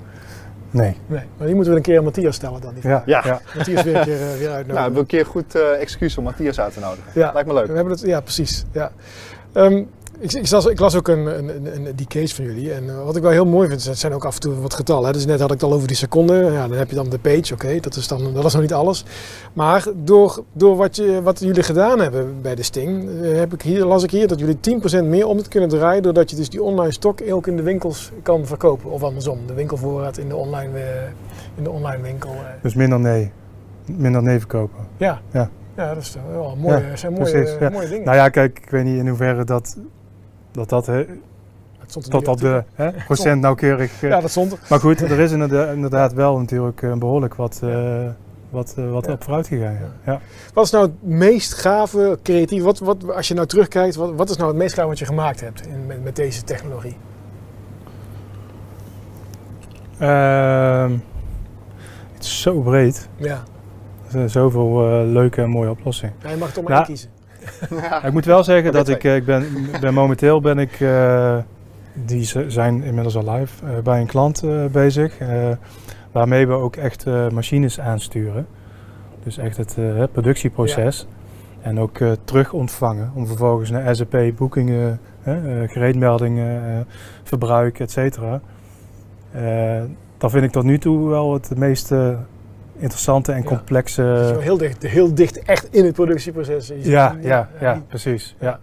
[0.72, 0.96] Nee.
[1.06, 2.74] Nee, maar die moeten we een keer aan Matthias stellen dan.
[2.74, 3.02] Die Ja.
[3.06, 3.22] Ja.
[3.24, 3.40] ja.
[3.56, 4.82] Matthias weer een keer, eh, weer Nou, we uitnodigen.
[4.82, 7.10] hebben een keer goed eh, excuus om Matthias uit te nodigen.
[7.14, 7.32] Ja.
[7.32, 7.66] Lijkt me leuk.
[7.66, 8.64] We hebben het, ja, precies.
[8.72, 8.92] Ja.
[9.52, 9.82] Ehm,
[10.22, 12.72] ik, ik, las, ik las ook een, een, een, die case van jullie.
[12.72, 14.74] En eh, wat ik wel heel mooi vind, het zijn ook af en toe wat
[14.74, 15.06] getallen.
[15.06, 15.12] Hè.
[15.12, 16.52] Dus net had ik het al over die seconden.
[16.52, 17.54] Ja, dan heb je dan de page.
[17.54, 19.04] Oké, dat is dan dat is nog niet alles.
[19.52, 23.62] Maar door, door wat, je, wat jullie gedaan hebben bij de Sting, eh, heb ik
[23.62, 24.58] hier, las ik hier dat jullie
[25.02, 26.02] 10% meer omzet kunnen draaien.
[26.02, 28.90] Doordat je dus die online stok ook in de winkels kan verkopen.
[28.90, 30.84] Of andersom, de winkelvoorraad in de online, eh,
[31.56, 32.30] in de online winkel.
[32.62, 33.32] Dus minder nee.
[33.86, 34.78] Minder nee verkopen.
[34.96, 35.20] Ja.
[35.32, 35.50] Ja.
[35.76, 37.70] Ja, dat is wel Ja, zijn mooie, precies, ja.
[37.70, 38.04] mooie dingen.
[38.04, 39.76] Nou ja, kijk, ik weet niet in hoeverre dat
[40.52, 40.88] dat, dat
[42.12, 44.02] op op de hè, procent nauwkeurig.
[44.02, 44.58] eh, Ja, dat stond er.
[44.68, 45.32] Maar goed, er is
[45.74, 48.06] inderdaad, wel natuurlijk eh, behoorlijk wat, eh,
[48.50, 49.12] wat, wat Ja.
[49.12, 49.72] op vooruit gegaan.
[49.72, 49.90] Ja.
[50.12, 50.20] Ja.
[50.54, 54.30] Wat is nou het meest gave, creatief, wat, wat, als je nou terugkijkt, wat, wat
[54.30, 56.96] is nou het meest gave wat je gemaakt hebt in, met, met deze technologie?
[59.98, 60.90] Ehm,
[62.14, 63.08] het is zo breed.
[63.16, 63.42] Ja,
[64.04, 66.14] Er zijn zoveel leuke en mooie oplossingen.
[66.28, 66.76] je mag het om Ja.
[66.76, 67.10] één kiezen.
[67.70, 69.46] Ja, ik moet wel zeggen dat ik, eh, ik ben,
[69.80, 71.36] ben momenteel ben ik, eh,
[71.92, 75.18] die zijn inmiddels al live, eh, bij een klant bezig.
[76.12, 78.46] waarmee we ook echt machines aansturen.
[79.22, 79.76] Dus echt het
[80.12, 81.06] productieproces.
[81.60, 85.00] En ook terug ontvangen om vervolgens naar SAP boekingen
[85.66, 86.86] gereedmeldingen,
[87.22, 88.40] verbruik, et cetera.
[90.22, 92.08] Dat vind ik tot nu toe wel het meest eh,
[92.82, 94.02] interessante en complexe.
[94.02, 96.66] Wel heel, dicht, heel dicht echt in het productieproces.
[96.68, 98.36] Je ja, ja, ja, precies.
[98.40, 98.58] Ja.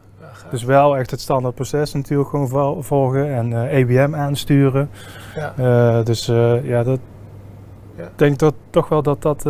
[0.51, 4.89] Dus wel echt het standaard proces natuurlijk gewoon vol- volgen en eh EBM aansturen.
[5.35, 5.53] ja.
[5.57, 6.99] Eh, dus eh, ja, dat
[7.97, 8.03] Ja.
[8.03, 9.41] ik denk dat toch wel dat dat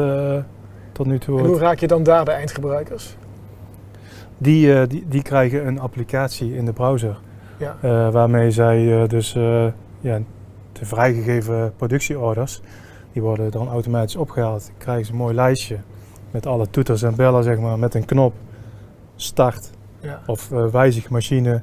[0.91, 1.39] tot nu toe.
[1.39, 3.15] En hoe raak je dan daar de eindgebruikers?
[4.37, 7.17] die, die, die krijgen een applicatie in de browser.
[7.57, 8.11] Ja.
[8.11, 9.33] waarmee zij dus
[10.01, 10.19] ja,
[10.71, 12.61] de vrijgegeven productieorders,
[13.13, 14.65] die worden dan automatisch opgehaald.
[14.65, 15.77] Dan krijgen ze een mooi lijstje
[16.31, 18.33] met alle toeters en bellen, zeg maar, met een knop.
[19.15, 20.19] Start Ja.
[20.27, 21.61] of eh, wijzig machine.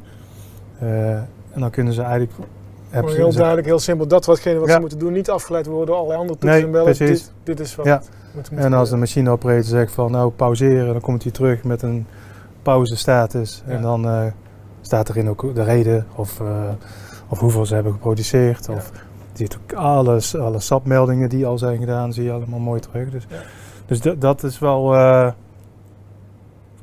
[0.78, 2.32] Eh, en dan kunnen ze eigenlijk.
[2.90, 4.06] hebben heel ze- duidelijk, heel simpel.
[4.08, 4.74] Dat watgene wat Ja.
[4.74, 6.96] ze moeten doen, niet afgeleid worden door allerlei andere toetsen Nee, en bellen.
[6.96, 7.22] precies.
[7.22, 8.02] Dit, dit is wat Ja.
[8.54, 12.06] En als de machineoperator zegt van nou pauzeren, dan komt hij terug met een
[12.62, 13.62] pauzestatus.
[13.66, 14.24] En dan eh,
[14.80, 16.40] staat erin ook de reden of,
[17.28, 18.68] of hoeveel ze hebben geproduceerd.
[18.68, 18.90] Of
[19.38, 23.10] ziet ook alles, alle SAP-meldingen die al zijn gedaan, zie je allemaal mooi terug.
[23.10, 23.36] Dus, Ja.
[23.86, 25.30] dus dat- dat is wel, eh,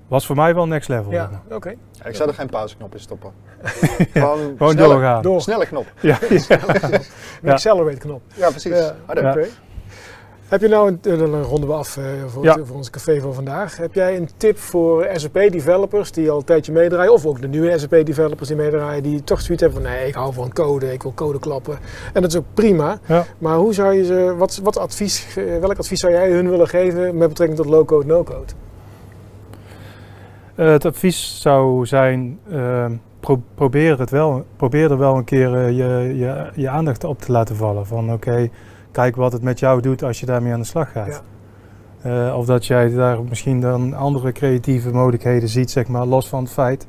[0.08, 1.12] was voor mij wel next level.
[1.12, 1.70] Ja, oké.
[1.91, 3.32] Ja, ik zou er geen pauzeknop in stoppen.
[4.14, 5.22] Gewoon, Gewoon snelle, doorgaan.
[5.22, 5.41] Door.
[5.41, 5.86] snelle knop.
[6.01, 6.60] Ja, ja.
[7.41, 8.22] Een accelerate knop.
[8.36, 8.78] Ja, precies.
[8.78, 9.47] Ja, Harder.
[10.47, 12.53] Heb je nou, een, eh, dan ronden we af eh, voor, Ja.
[12.55, 13.77] het- voor ons café voor vandaag.
[13.77, 17.77] Heb jij een tip voor SAP-developers die al een tijdje meedraaien, of ook de nieuwe
[17.79, 21.13] SAP-developers die meedraaien, die toch zoiets hebben van nee, ik hou van code, ik wil
[21.13, 21.77] code klappen.
[22.13, 22.99] En dat is ook prima.
[23.07, 23.25] Ja.
[23.37, 26.67] Maar hoe zou je ze, wat, wat advies, eh, welk advies zou jij hun willen
[26.67, 28.53] geven met betrekking tot low-code, no-code?
[30.55, 32.85] Het advies zou zijn, eh,
[33.19, 37.31] pro- probeer, het wel, probeer er wel een keer je, je, je aandacht op te
[37.31, 37.85] laten vallen.
[37.85, 38.49] Van oké,
[38.93, 41.21] kijk wat het met jou doet als je daarmee aan de slag gaat.
[42.01, 46.43] Eh, of dat jij daar misschien dan andere creatieve mogelijkheden ziet, zeg maar, los van
[46.43, 46.85] het feit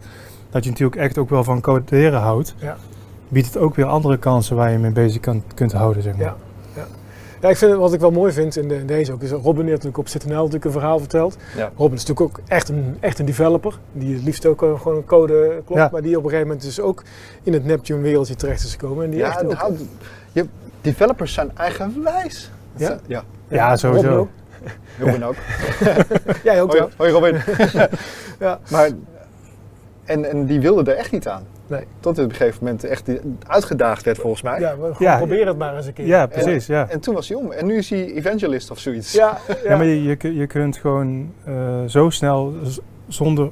[0.51, 2.55] dat je natuurlijk echt ook wel van coderen houdt.
[2.59, 2.77] Ja.
[3.29, 6.23] Biedt het ook weer andere kansen waar je mee bezig kan, kunt houden, zeg maar.
[6.25, 6.37] Ja.
[7.45, 9.43] Ja, ik vind, wat ik wel mooi vind in, de, in deze ook, is dat
[9.43, 11.37] Robin heeft natuurlijk op ZNL natuurlijk een verhaal verteld.
[11.57, 11.71] Ja.
[11.77, 14.97] Robin is natuurlijk ook echt een, echt een developer, die het liefst ook eh, gewoon
[14.97, 15.89] een code klopt, Ja.
[15.93, 17.03] maar die op een gegeven moment dus ook
[17.43, 19.05] in het Neptune wereldje terecht is gekomen.
[19.05, 19.75] En die Ja, echt ook, nou,
[20.33, 20.47] je,
[20.85, 22.51] developers zijn eigenwijs.
[22.77, 22.99] Ja?
[23.07, 24.29] Ja, Ja, sowieso.
[24.99, 25.35] Robin ook.
[26.45, 26.91] Jij ook Hoi, wel.
[26.97, 27.37] hoi Robin.
[28.39, 28.59] Ja.
[28.71, 28.91] Maar,
[30.05, 31.43] en, en die wilde er echt niet aan.
[31.67, 31.85] Nee.
[32.01, 33.09] Tot op een gegeven moment echt
[33.47, 34.61] uitgedaagd werd volgens mij.
[34.61, 35.17] Ja, Ja.
[35.17, 36.07] probeer het maar eens een keer.
[36.07, 36.67] Ja, precies.
[36.67, 36.89] Ja.
[36.89, 37.53] En toen was hij om.
[37.53, 39.13] En nu is hij evangelist of zoiets.
[39.13, 39.55] Ja, ja.
[39.65, 41.55] Ja, maar je, je, je kunt gewoon eh,
[41.87, 42.55] zo snel,
[43.09, 43.51] zonder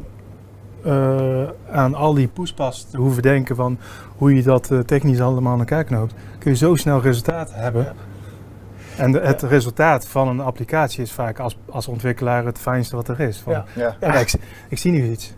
[0.84, 3.78] eh, aan al die poespas te hoeven denken van
[4.16, 7.82] hoe je dat eh, technisch allemaal aan elkaar knoopt, kun je zo snel resultaat hebben.
[7.84, 7.92] Ja.
[8.96, 13.08] En de- het resultaat van een applicatie is vaak als, als ontwikkelaar het fijnste wat
[13.08, 13.38] er is.
[13.38, 13.64] Van, Ja.
[13.74, 13.96] Ja.
[14.00, 14.12] Ja.
[14.12, 15.34] ja, ik, zie- ik zie nu iets.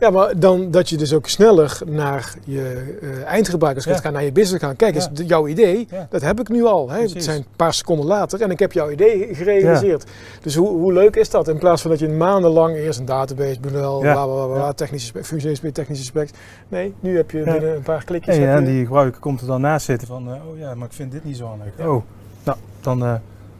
[0.00, 4.02] Ja, maar dan dat je dus ook sneller naar je eh, eindgebruikers kunt Ja.
[4.02, 4.76] gaan, naar je business gaan.
[4.76, 5.24] Kijk, is Ja.
[5.24, 6.06] jouw idee, Ja.
[6.10, 6.90] dat heb ik nu al.
[6.90, 7.00] Hè.
[7.00, 10.04] Het zijn een paar seconden later en ik heb jouw idee gerealiseerd.
[10.42, 11.48] Dus hoe, hoe leuk is dat?
[11.48, 13.98] In plaats van dat je maandenlang eerst een database, Ja.
[14.00, 14.72] bla bla, bla, Ja.
[14.72, 16.30] technische spec, functionele technische specs.
[16.68, 17.44] Nee, nu heb je Ja.
[17.52, 18.36] binnen een paar klikjes.
[18.36, 21.12] En, die gebruiker komt er dan naast zitten van, eh, oh ja, maar ik vind
[21.12, 21.68] dit niet zo handig.
[21.78, 21.88] Ja.
[21.90, 22.02] Oh,
[22.44, 23.14] nou, dan eh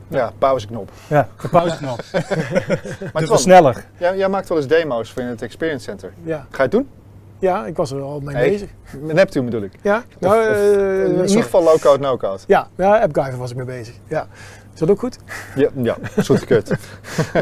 [0.09, 0.90] Ja, pauzeknop.
[1.09, 1.96] ja, de pauzeknop.
[2.12, 3.84] Maar De Twan, versneller.
[3.98, 6.12] jij, jij maakt wel eens demo's voor in het Experience Center.
[6.22, 6.36] ja.
[6.50, 6.88] Ga je het doen?
[7.38, 8.70] ja, ik was er al mee bezig.
[9.00, 9.72] Met Neptune bedoel ik.
[9.82, 12.38] Ja, nou, of- eh, in ieder geval low-code, no-code.
[12.46, 13.94] Ja, ja, AppGyver was ik mee bezig.
[14.09, 14.26] Ja.
[14.74, 15.18] Is dat ook goed?
[15.54, 16.70] Ja, ja is goed gekeurd.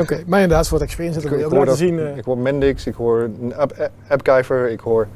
[0.01, 1.99] Oké, maar inderdaad, voor het experience dat wil je ook laten zien.
[1.99, 5.09] eh, ik hoor Mendix, ik hoor App, AppGyver, ik hoor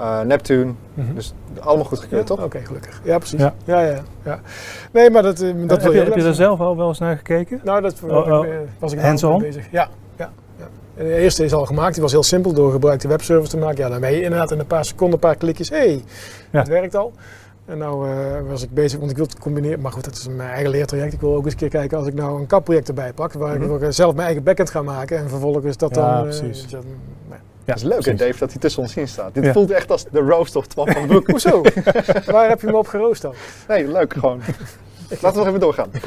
[0.00, 0.72] eh, Neptune.
[0.94, 1.14] mhm.
[1.14, 2.44] Dus allemaal goed gekeurd, Ja, toch?
[2.44, 3.00] Oké, gelukkig.
[3.04, 3.38] Ja, precies.
[3.40, 3.54] Ja.
[3.64, 3.80] Ja.
[3.80, 4.40] Ja, ja,
[4.92, 6.88] Nee, maar dat, eh, dat wil heb, je, ook heb je er zelf al wel
[6.88, 7.60] eens naar gekeken?
[7.64, 8.46] Nou, dat Oh, oh.
[8.46, 9.40] eh, was ik Hands-on?
[9.40, 9.70] mee bezig.
[9.70, 10.64] Ja, ja, ja.
[10.94, 11.92] En de eerste is al gemaakt.
[11.92, 13.78] Die was heel simpel door gebruikte webservice te maken.
[13.84, 15.68] Ja, dan ben je inderdaad in een paar seconden, een paar klikjes.
[15.70, 16.02] Hé, hey,
[16.50, 16.58] Ja.
[16.58, 17.12] het werkt al.
[17.66, 18.14] En nou eh,
[18.48, 19.80] was ik bezig, want ik wil het combineren.
[19.80, 21.12] Maar goed, dat is mijn eigen leertraject.
[21.12, 23.32] Ik wil ook eens een keer kijken als ik nou een kapproject erbij pak.
[23.32, 23.64] Waar Mhm.
[23.64, 25.18] ik ook, eh, zelf mijn eigen backend ga maken.
[25.18, 26.14] En vervolgens dat Ja, dan...
[26.16, 26.62] eh, precies.
[26.68, 26.70] dat-.
[26.70, 26.88] Ja,
[27.74, 28.14] Dat is leuk hè.
[28.14, 29.34] Dave, dat hij tussen ons in staat.
[29.34, 29.52] Dit Ja.
[29.52, 31.26] voelt echt als de roast of Twan van den Broek.
[31.30, 31.62] Hoezo?
[32.26, 33.34] Waar heb je me op geroost dan?
[33.68, 34.40] Nee, leuk gewoon.
[35.10, 35.88] Laten we nog even doorgaan.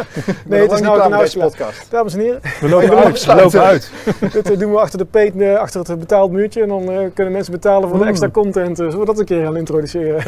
[0.45, 1.91] Nee, het is nou- klaar nou deze podcast.
[1.91, 3.05] Dames en heren, We lopen wil uit.
[3.05, 3.45] We afsluiten.
[3.45, 3.91] lopen uit.
[4.33, 6.97] Dit eh, doen we achter, de peet, eh, achter het betaald muurtje en dan eh,
[7.13, 8.77] kunnen mensen betalen voor de extra content.
[8.77, 10.23] Zullen we dat een keer gaan introduceren?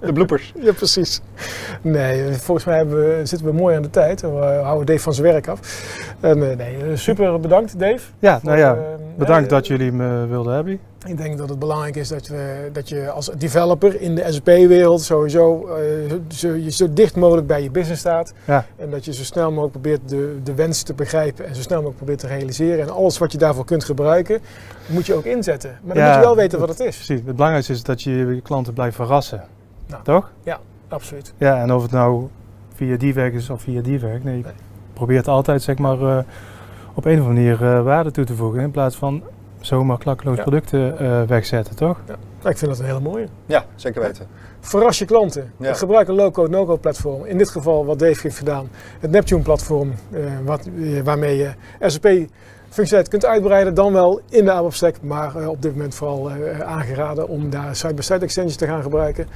[0.00, 0.52] De bloopers.
[0.60, 1.20] ja, precies.
[1.82, 4.20] Nee, volgens mij hebben we, zitten we mooi aan de tijd.
[4.20, 4.28] We
[4.62, 5.60] houden Dave van zijn werk af.
[6.20, 8.00] En, nee, super bedankt Dave.
[8.18, 8.74] Ja, nou ja.
[8.74, 8.84] Voor,
[9.16, 10.80] bedankt dat jullie me wilden hebben.
[11.06, 15.00] Ik denk dat het belangrijk is dat, we, dat je als developer in de SAP-wereld
[15.02, 18.32] sowieso eh, zo, je zo dicht mogelijk bij je business staat.
[18.44, 18.64] Ja.
[18.76, 21.76] En dat je zo snel mogelijk probeert de, de wens te begrijpen en zo snel
[21.76, 22.80] mogelijk probeert te realiseren.
[22.84, 24.40] En alles wat je daarvoor kunt gebruiken,
[24.86, 25.78] moet je ook inzetten.
[25.82, 26.96] Maar dan Ja, moet je wel weten wat het is.
[26.96, 27.20] Precies.
[27.24, 29.44] Het belangrijkste is dat je je klanten blijft verrassen.
[29.86, 30.02] Nou.
[30.02, 30.32] Toch?
[30.88, 31.32] Absoluut.
[31.36, 32.28] Ja, en of het nou
[32.74, 34.22] via die weg is of via die weg.
[34.22, 34.52] Nee, je Nee.
[34.92, 36.18] probeert altijd zeg maar eh,
[36.94, 38.60] op een of andere manier eh, waarde toe te voegen.
[38.60, 39.22] In plaats van
[39.60, 40.42] zomaar klakkeloos Ja.
[40.42, 41.98] producten eh, wegzetten, toch?
[42.06, 42.18] Nou,
[42.52, 43.26] ik vind dat een hele mooie.
[43.46, 44.26] Ja, zeker weten.
[44.60, 45.52] Verras je klanten.
[45.56, 45.74] Ja.
[45.74, 47.24] Gebruik een low-code, no-code platform.
[47.24, 48.68] In dit geval wat Dave heeft gedaan.
[49.00, 51.50] Het Neptune platform eh, wat, eh, waarmee je
[51.80, 52.08] SAP
[52.68, 53.74] functionaliteit kunt uitbreiden.
[53.74, 54.94] Dan wel in de ABAP stack.
[55.02, 59.26] Maar eh, op dit moment vooral eh, aangeraden om daar side-by-side extensions te gaan gebruiken.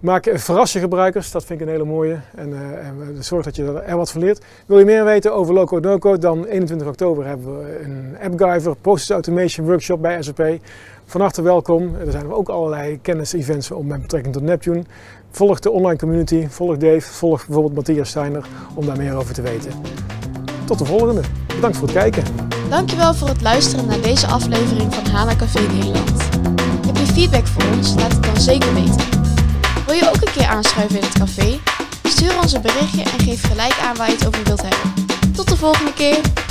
[0.00, 2.16] Maak, eh, verras je gebruikers, dat vind ik een hele mooie.
[2.34, 4.44] En, eh, en zorg dat je er- wat van leert.
[4.66, 6.18] Wil je meer weten over low-code, no-code?
[6.18, 10.58] Dan 21 oktober hebben we een AppGyver Process Automation Workshop bij SAP.
[11.04, 11.94] Van harte welkom.
[11.94, 14.82] Er zijn ook allerlei kennis-events met betrekking tot Neptune.
[15.30, 19.42] Volg de online community, volg Dave, volg bijvoorbeeld Matthias Steiner om daar meer over te
[19.42, 19.70] weten.
[20.64, 21.20] Tot de volgende.
[21.54, 22.24] Bedankt voor het kijken.
[22.70, 26.22] Dankjewel voor het luisteren naar deze aflevering van HANA Café Nederland.
[26.86, 27.94] Heb je feedback voor ons?
[27.94, 29.27] Laat het dan zeker weten.
[29.88, 31.60] Wil je ook een keer aanschuiven in het café?
[32.02, 35.06] Stuur ons een berichtje en geef gelijk aan waar je het over wilt hebben.
[35.34, 36.47] Tot de volgende keer!